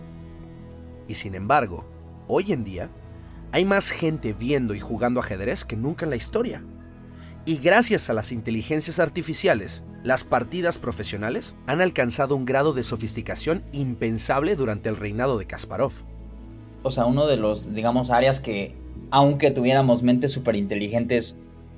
Y 1.09 1.15
sin 1.15 1.35
embargo, 1.35 1.87
hoy 2.27 2.53
en 2.53 2.63
día, 2.63 2.91
hay 3.53 3.65
más 3.65 3.91
gente 3.91 4.33
viendo 4.33 4.75
y 4.75 4.81
jugando 4.81 5.21
ajedrez 5.21 5.65
que 5.65 5.77
nunca 5.77 6.05
en 6.05 6.11
la 6.11 6.17
historia. 6.17 6.63
Y 7.47 7.57
gracias 7.57 8.11
a 8.11 8.13
las 8.13 8.33
inteligencias 8.33 8.99
artificiales, 8.99 9.83
las 10.03 10.25
partidas 10.25 10.79
profesionales 10.79 11.57
han 11.67 11.81
alcanzado 11.81 12.37
un 12.37 12.45
grado 12.45 12.75
de 12.75 12.83
sofisticación 12.83 13.65
impensable 13.73 14.57
durante 14.57 14.89
el 14.91 14.97
reinado 14.97 15.39
de 15.39 15.47
Kasparov 15.47 15.93
o 16.83 16.91
sea, 16.91 17.07
uno 17.07 17.27
de 17.27 17.37
los, 17.37 17.75
digamos, 17.75 18.11
áreas 18.11 18.41
que, 18.41 18.75
aunque 19.11 19.51
tuviéramos 19.51 20.03
mentes 20.03 20.33
súper 20.33 20.57
inteligentes, 20.57 21.37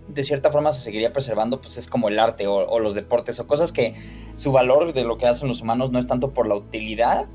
de 0.08 0.24
cierta 0.24 0.50
forma 0.50 0.72
se 0.72 0.80
seguiría 0.80 1.12
preservando, 1.12 1.60
pues 1.60 1.76
es 1.76 1.86
como 1.86 2.08
el 2.08 2.18
arte 2.18 2.46
o, 2.46 2.54
o, 2.54 2.78
los 2.80 2.94
deportes 2.94 3.38
o 3.40 3.46
cosas 3.46 3.72
que 3.72 3.94
su 4.34 4.52
valor 4.52 4.92
de 4.92 5.04
lo 5.04 5.16
que 5.18 5.26
hacen 5.26 5.48
los 5.48 5.62
humanos 5.62 5.90
no 5.90 5.98
es 5.98 6.06
tanto 6.06 6.30
por 6.30 6.46
la 6.46 6.54
utilidad 6.54 7.26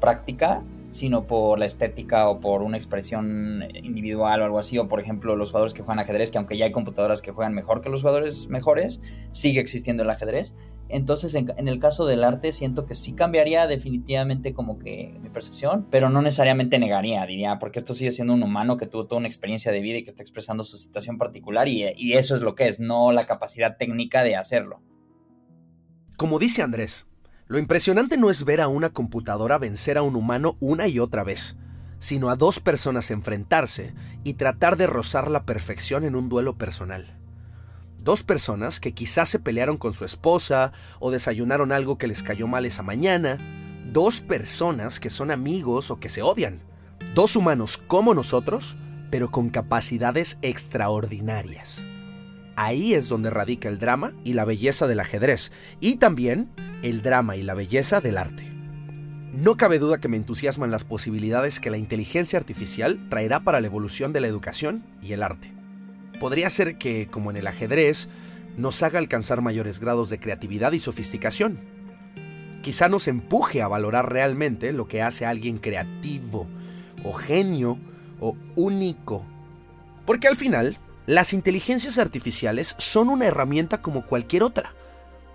práctica, 0.00 0.62
sino 0.92 1.26
por 1.26 1.58
la 1.58 1.64
estética 1.64 2.28
o 2.28 2.38
por 2.38 2.62
una 2.62 2.76
expresión 2.76 3.64
individual 3.82 4.42
o 4.42 4.44
algo 4.44 4.58
así, 4.58 4.76
o 4.76 4.88
por 4.88 5.00
ejemplo 5.00 5.36
los 5.36 5.48
jugadores 5.50 5.72
que 5.72 5.82
juegan 5.82 5.98
ajedrez, 5.98 6.30
que 6.30 6.36
aunque 6.36 6.58
ya 6.58 6.66
hay 6.66 6.70
computadoras 6.70 7.22
que 7.22 7.32
juegan 7.32 7.54
mejor 7.54 7.80
que 7.80 7.88
los 7.88 8.02
jugadores 8.02 8.48
mejores, 8.48 9.00
sigue 9.30 9.60
existiendo 9.60 10.02
el 10.02 10.10
ajedrez. 10.10 10.54
Entonces 10.90 11.34
en, 11.34 11.48
el 11.66 11.78
caso 11.78 12.04
del 12.04 12.22
arte 12.22 12.52
siento 12.52 12.84
que 12.84 12.94
sí 12.94 13.14
cambiaría 13.14 13.66
definitivamente 13.66 14.52
como 14.52 14.78
que 14.78 15.18
mi 15.22 15.30
percepción, 15.30 15.86
pero 15.90 16.10
no 16.10 16.20
necesariamente 16.20 16.78
negaría, 16.78 17.24
diría, 17.24 17.58
porque 17.58 17.78
esto 17.78 17.94
sigue 17.94 18.12
siendo 18.12 18.34
un 18.34 18.42
humano 18.42 18.76
que 18.76 18.86
tuvo 18.86 19.06
toda 19.06 19.20
una 19.20 19.28
experiencia 19.28 19.72
de 19.72 19.80
vida 19.80 19.96
y 19.96 20.04
que 20.04 20.10
está 20.10 20.22
expresando 20.22 20.62
su 20.62 20.76
situación 20.76 21.16
particular 21.16 21.68
y, 21.68 21.86
y 21.96 22.12
eso 22.12 22.36
es 22.36 22.42
lo 22.42 22.54
que 22.54 22.68
es, 22.68 22.80
no 22.80 23.12
la 23.12 23.24
capacidad 23.24 23.78
técnica 23.78 24.22
de 24.24 24.36
hacerlo. 24.36 24.82
Como 26.18 26.38
dice 26.38 26.60
Andrés, 26.60 27.08
lo 27.52 27.58
impresionante 27.58 28.16
no 28.16 28.30
es 28.30 28.46
ver 28.46 28.62
a 28.62 28.68
una 28.68 28.94
computadora 28.94 29.58
vencer 29.58 29.98
a 29.98 30.02
un 30.02 30.16
humano 30.16 30.56
una 30.58 30.88
y 30.88 30.98
otra 30.98 31.22
vez, 31.22 31.58
sino 31.98 32.30
a 32.30 32.36
dos 32.36 32.60
personas 32.60 33.10
enfrentarse 33.10 33.92
y 34.24 34.34
tratar 34.34 34.78
de 34.78 34.86
rozar 34.86 35.30
la 35.30 35.44
perfección 35.44 36.04
en 36.04 36.16
un 36.16 36.30
duelo 36.30 36.56
personal. 36.56 37.14
Dos 37.98 38.22
personas 38.22 38.80
que 38.80 38.94
quizás 38.94 39.28
se 39.28 39.38
pelearon 39.38 39.76
con 39.76 39.92
su 39.92 40.06
esposa 40.06 40.72
o 40.98 41.10
desayunaron 41.10 41.72
algo 41.72 41.98
que 41.98 42.06
les 42.06 42.22
cayó 42.22 42.46
mal 42.46 42.64
esa 42.64 42.82
mañana. 42.82 43.36
Dos 43.84 44.22
personas 44.22 44.98
que 44.98 45.10
son 45.10 45.30
amigos 45.30 45.90
o 45.90 46.00
que 46.00 46.08
se 46.08 46.22
odian. 46.22 46.62
Dos 47.14 47.36
humanos 47.36 47.76
como 47.76 48.14
nosotros, 48.14 48.78
pero 49.10 49.30
con 49.30 49.50
capacidades 49.50 50.38
extraordinarias. 50.40 51.84
Ahí 52.56 52.94
es 52.94 53.08
donde 53.08 53.30
radica 53.30 53.68
el 53.68 53.78
drama 53.78 54.12
y 54.24 54.34
la 54.34 54.44
belleza 54.44 54.86
del 54.86 55.00
ajedrez, 55.00 55.52
y 55.80 55.96
también 55.96 56.50
el 56.82 57.02
drama 57.02 57.36
y 57.36 57.42
la 57.42 57.54
belleza 57.54 58.00
del 58.00 58.18
arte. 58.18 58.52
No 59.32 59.56
cabe 59.56 59.78
duda 59.78 59.98
que 59.98 60.08
me 60.08 60.18
entusiasman 60.18 60.70
las 60.70 60.84
posibilidades 60.84 61.58
que 61.58 61.70
la 61.70 61.78
inteligencia 61.78 62.38
artificial 62.38 63.08
traerá 63.08 63.40
para 63.40 63.62
la 63.62 63.66
evolución 63.68 64.12
de 64.12 64.20
la 64.20 64.26
educación 64.26 64.84
y 65.00 65.12
el 65.12 65.22
arte. 65.22 65.52
Podría 66.20 66.50
ser 66.50 66.76
que, 66.76 67.08
como 67.10 67.30
en 67.30 67.38
el 67.38 67.46
ajedrez, 67.46 68.10
nos 68.58 68.82
haga 68.82 68.98
alcanzar 68.98 69.40
mayores 69.40 69.80
grados 69.80 70.10
de 70.10 70.20
creatividad 70.20 70.72
y 70.72 70.80
sofisticación. 70.80 71.60
Quizá 72.60 72.88
nos 72.88 73.08
empuje 73.08 73.62
a 73.62 73.68
valorar 73.68 74.12
realmente 74.12 74.72
lo 74.72 74.86
que 74.86 75.00
hace 75.00 75.24
a 75.24 75.30
alguien 75.30 75.56
creativo, 75.56 76.46
o 77.02 77.14
genio, 77.14 77.78
o 78.20 78.36
único. 78.54 79.24
Porque 80.04 80.28
al 80.28 80.36
final, 80.36 80.76
las 81.14 81.32
inteligencias 81.32 81.98
artificiales 81.98 82.74
son 82.78 83.08
una 83.08 83.26
herramienta 83.26 83.82
como 83.82 84.06
cualquier 84.06 84.42
otra 84.42 84.74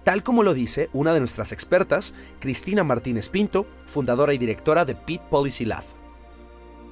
tal 0.07 0.23
como 0.23 0.41
lo 0.41 0.53
dice 0.53 0.89
una 0.93 1.11
de 1.11 1.19
nuestras 1.19 1.51
expertas, 1.51 2.15
Cristina 2.39 2.85
Martínez 2.85 3.27
Pinto, 3.27 3.67
fundadora 3.87 4.33
y 4.33 4.37
directora 4.37 4.85
de 4.85 4.95
Pit 4.95 5.21
Policy 5.23 5.65
Lab. 5.65 5.83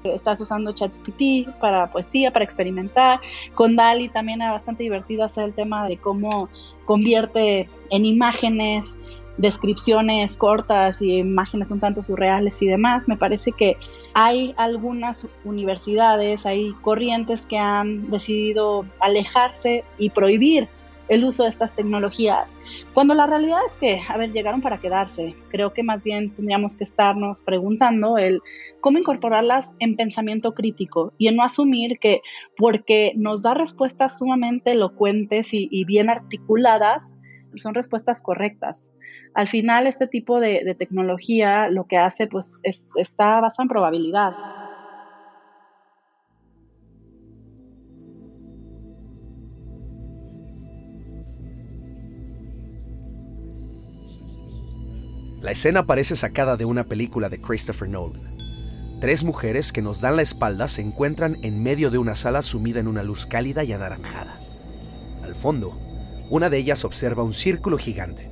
Estás 0.03 0.41
usando 0.41 0.73
ChatGPT 0.73 1.57
para 1.61 1.89
poesía, 1.93 2.33
para 2.33 2.43
experimentar. 2.43 3.21
Con 3.53 3.77
DALI 3.77 4.09
también 4.09 4.41
era 4.41 4.51
bastante 4.51 4.83
divertido 4.83 5.23
hacer 5.23 5.45
el 5.45 5.53
tema 5.53 5.87
de 5.87 5.95
cómo 5.95 6.49
convierte 6.83 7.69
en 7.89 8.05
imágenes 8.05 8.97
descripciones 9.37 10.37
cortas 10.37 11.01
y 11.01 11.17
imágenes 11.17 11.71
un 11.71 11.79
tanto 11.79 12.01
surreales 12.01 12.61
y 12.61 12.67
demás. 12.67 13.07
Me 13.07 13.17
parece 13.17 13.51
que 13.51 13.77
hay 14.13 14.53
algunas 14.57 15.25
universidades, 15.43 16.45
hay 16.45 16.73
corrientes 16.81 17.45
que 17.45 17.57
han 17.57 18.09
decidido 18.09 18.85
alejarse 18.99 19.83
y 19.97 20.09
prohibir 20.09 20.67
el 21.07 21.23
uso 21.23 21.43
de 21.43 21.49
estas 21.49 21.73
tecnologías, 21.73 22.57
cuando 22.93 23.13
la 23.13 23.27
realidad 23.27 23.59
es 23.65 23.77
que, 23.77 24.01
a 24.07 24.17
ver, 24.17 24.31
llegaron 24.31 24.61
para 24.61 24.79
quedarse. 24.79 25.35
Creo 25.49 25.73
que 25.73 25.83
más 25.83 26.03
bien 26.03 26.31
tendríamos 26.33 26.77
que 26.77 26.83
estarnos 26.83 27.41
preguntando 27.41 28.17
el 28.17 28.41
cómo 28.81 28.97
incorporarlas 28.97 29.75
en 29.79 29.95
pensamiento 29.95 30.53
crítico 30.53 31.13
y 31.17 31.27
en 31.27 31.35
no 31.35 31.43
asumir 31.43 31.99
que 31.99 32.21
porque 32.57 33.13
nos 33.15 33.43
da 33.43 33.53
respuestas 33.53 34.17
sumamente 34.17 34.71
elocuentes 34.71 35.53
y, 35.53 35.83
bien 35.85 36.09
articuladas, 36.09 37.17
son 37.57 37.73
respuestas 37.73 38.21
correctas. 38.21 38.93
Al 39.33 39.47
final, 39.47 39.87
este 39.87 40.07
tipo 40.07 40.39
de, 40.39 40.63
de 40.63 40.75
tecnología 40.75 41.69
lo 41.69 41.87
que 41.87 41.97
hace, 41.97 42.27
pues, 42.27 42.59
es, 42.63 42.91
está 42.97 43.39
basada 43.41 43.65
en 43.65 43.69
probabilidad. 43.69 44.33
La 55.45 55.51
escena 55.51 55.85
parece 55.85 56.15
sacada 56.15 56.57
de 56.57 56.65
una 56.65 56.85
película 56.85 57.29
de 57.29 57.39
Christopher 57.39 57.87
Nolan. 57.87 58.35
Tres 58.99 59.23
mujeres 59.23 59.71
que 59.71 59.83
nos 59.83 60.01
dan 60.01 60.15
la 60.15 60.23
espalda 60.23 60.67
se 60.67 60.81
encuentran 60.81 61.37
en 61.43 61.61
medio 61.61 61.91
de 61.91 61.99
una 61.99 62.15
sala 62.15 62.41
sumida 62.41 62.79
en 62.79 62.87
una 62.87 63.03
luz 63.03 63.27
cálida 63.27 63.63
y 63.63 63.71
anaranjada. 63.71 64.39
Al 65.21 65.35
fondo, 65.35 65.77
una 66.29 66.49
de 66.49 66.57
ellas 66.57 66.85
observa 66.85 67.23
un 67.23 67.33
círculo 67.33 67.77
gigante, 67.77 68.31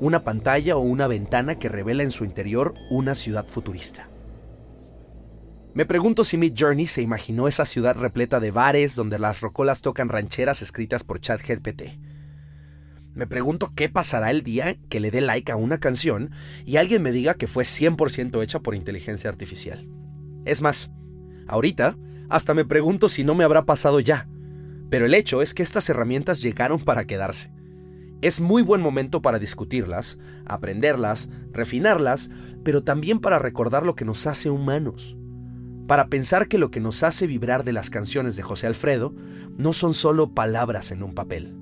una 0.00 0.24
pantalla 0.24 0.76
o 0.76 0.80
una 0.80 1.06
ventana 1.06 1.58
que 1.58 1.68
revela 1.68 2.02
en 2.02 2.10
su 2.10 2.24
interior 2.24 2.74
una 2.90 3.14
ciudad 3.14 3.46
futurista. 3.46 4.08
Me 5.74 5.86
pregunto 5.86 6.24
si 6.24 6.36
Mid 6.36 6.54
Journey 6.56 6.86
se 6.86 7.02
imaginó 7.02 7.48
esa 7.48 7.64
ciudad 7.64 7.96
repleta 7.96 8.40
de 8.40 8.50
bares 8.50 8.94
donde 8.94 9.18
las 9.18 9.40
rocolas 9.40 9.80
tocan 9.80 10.08
rancheras 10.08 10.60
escritas 10.60 11.02
por 11.02 11.20
ChatGPT 11.20 11.82
me 13.14 13.26
pregunto 13.26 13.72
qué 13.74 13.88
pasará 13.90 14.30
el 14.30 14.42
día 14.42 14.78
que 14.88 15.00
le 15.00 15.10
dé 15.10 15.20
like 15.20 15.52
a 15.52 15.56
una 15.56 15.78
canción 15.78 16.30
y 16.64 16.76
alguien 16.76 17.02
me 17.02 17.12
diga 17.12 17.34
que 17.34 17.46
fue 17.46 17.64
100% 17.64 18.42
hecha 18.42 18.60
por 18.60 18.74
inteligencia 18.74 19.28
artificial. 19.28 19.86
Es 20.46 20.62
más, 20.62 20.90
ahorita 21.46 21.96
hasta 22.30 22.54
me 22.54 22.64
pregunto 22.64 23.10
si 23.10 23.22
no 23.24 23.34
me 23.34 23.44
habrá 23.44 23.66
pasado 23.66 24.00
ya. 24.00 24.28
Pero 24.92 25.06
el 25.06 25.14
hecho 25.14 25.42
es 25.42 25.54
que 25.54 25.64
estas 25.64 25.88
herramientas 25.88 26.40
llegaron 26.40 26.78
para 26.78 27.04
quedarse. 27.04 27.50
Es 28.20 28.40
muy 28.40 28.62
buen 28.62 28.80
momento 28.80 29.20
para 29.20 29.40
discutirlas, 29.40 30.18
aprenderlas, 30.46 31.28
refinarlas, 31.50 32.30
pero 32.62 32.84
también 32.84 33.18
para 33.18 33.40
recordar 33.40 33.84
lo 33.84 33.96
que 33.96 34.04
nos 34.04 34.28
hace 34.28 34.50
humanos. 34.50 35.16
Para 35.88 36.06
pensar 36.06 36.46
que 36.46 36.58
lo 36.58 36.70
que 36.70 36.78
nos 36.78 37.02
hace 37.02 37.26
vibrar 37.26 37.64
de 37.64 37.72
las 37.72 37.90
canciones 37.90 38.36
de 38.36 38.44
José 38.44 38.68
Alfredo 38.68 39.12
no 39.56 39.72
son 39.72 39.94
solo 39.94 40.32
palabras 40.32 40.92
en 40.92 41.02
un 41.02 41.14
papel 41.14 41.56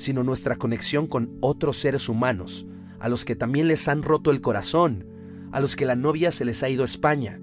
sino 0.00 0.24
nuestra 0.24 0.56
conexión 0.56 1.06
con 1.06 1.36
otros 1.40 1.76
seres 1.76 2.08
humanos, 2.08 2.66
a 3.00 3.08
los 3.08 3.24
que 3.24 3.36
también 3.36 3.68
les 3.68 3.86
han 3.86 4.02
roto 4.02 4.30
el 4.30 4.40
corazón, 4.40 5.06
a 5.52 5.60
los 5.60 5.76
que 5.76 5.84
la 5.84 5.94
novia 5.94 6.30
se 6.30 6.46
les 6.46 6.62
ha 6.62 6.70
ido 6.70 6.82
a 6.82 6.86
España. 6.86 7.38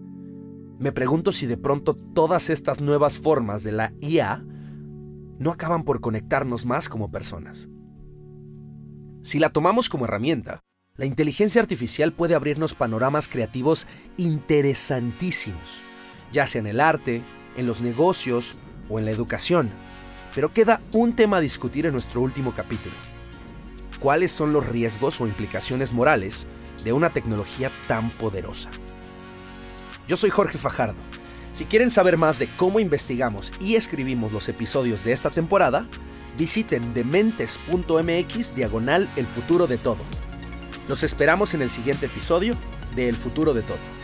Me 0.80 0.92
pregunto 0.92 1.32
si 1.32 1.46
de 1.46 1.58
pronto 1.58 1.96
todas 1.96 2.50
estas 2.50 2.82
nuevas 2.82 3.20
formas 3.20 3.64
de 3.64 3.72
la 3.74 3.94
IA 4.02 4.44
no 5.40 5.52
acaban 5.52 5.84
por 5.84 6.02
conectarnos 6.02 6.66
más 6.66 6.90
como 6.90 7.12
personas. 7.12 7.70
Si 9.22 9.40
la 9.40 9.50
tomamos 9.50 9.90
como 9.90 10.06
herramienta, 10.06 10.62
la 10.96 11.06
inteligencia 11.06 11.62
artificial 11.62 12.12
puede 12.12 12.34
abrirnos 12.34 12.74
panoramas 12.74 13.28
creativos 13.28 13.88
interesantísimos, 14.18 15.82
ya 16.32 16.48
sea 16.48 16.62
en 16.62 16.68
el 16.68 16.80
arte, 16.80 17.22
en 17.56 17.68
los 17.68 17.82
negocios 17.82 18.58
o 18.90 19.00
en 19.00 19.06
la 19.06 19.12
educación. 19.12 19.70
Pero 20.34 20.54
queda 20.54 20.82
un 20.92 21.16
tema 21.16 21.38
a 21.38 21.42
discutir 21.42 21.86
en 21.86 21.94
nuestro 21.94 22.22
último 22.22 22.54
capítulo. 22.56 22.96
¿Cuáles 24.00 24.32
son 24.32 24.54
los 24.54 24.68
riesgos 24.68 25.20
o 25.22 25.28
implicaciones 25.28 25.94
morales 25.94 26.48
de 26.84 26.94
una 26.94 27.12
tecnología 27.12 27.72
tan 27.88 28.10
poderosa? 28.12 28.70
Yo 30.08 30.16
soy 30.16 30.30
Jorge 30.30 30.58
Fajardo 30.58 31.17
si 31.58 31.66
quieren 31.66 31.90
saber 31.90 32.18
más 32.18 32.38
de 32.38 32.48
cómo 32.56 32.80
investigamos 32.80 33.52
y 33.60 33.78
escribimos 33.78 34.32
los 34.32 34.48
episodios 34.48 35.04
de 35.04 35.12
esta 35.12 35.32
temporada, 35.32 35.88
visiten 36.38 36.94
dementes.mx 36.94 38.56
diagonal 38.56 39.10
el 39.16 39.26
futuro 39.26 39.66
de 39.66 39.80
todo. 39.80 39.98
Los 40.88 41.02
esperamos 41.02 41.56
en 41.56 41.64
el 41.64 41.72
siguiente 41.72 42.06
episodio 42.06 42.56
de 42.96 43.10
El 43.10 43.16
futuro 43.16 43.56
de 43.56 43.64
todo. 43.64 43.97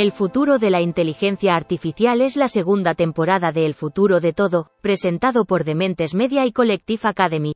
El 0.00 0.12
futuro 0.12 0.58
de 0.58 0.70
la 0.70 0.80
inteligencia 0.80 1.54
artificial 1.54 2.22
es 2.22 2.34
la 2.34 2.48
segunda 2.48 2.94
temporada 2.94 3.52
de 3.52 3.66
El 3.66 3.74
futuro 3.74 4.18
de 4.18 4.32
todo, 4.32 4.70
presentado 4.80 5.44
por 5.44 5.64
Dementes 5.64 6.14
Media 6.14 6.46
y 6.46 6.52
Collective 6.52 7.02
Academy. 7.02 7.52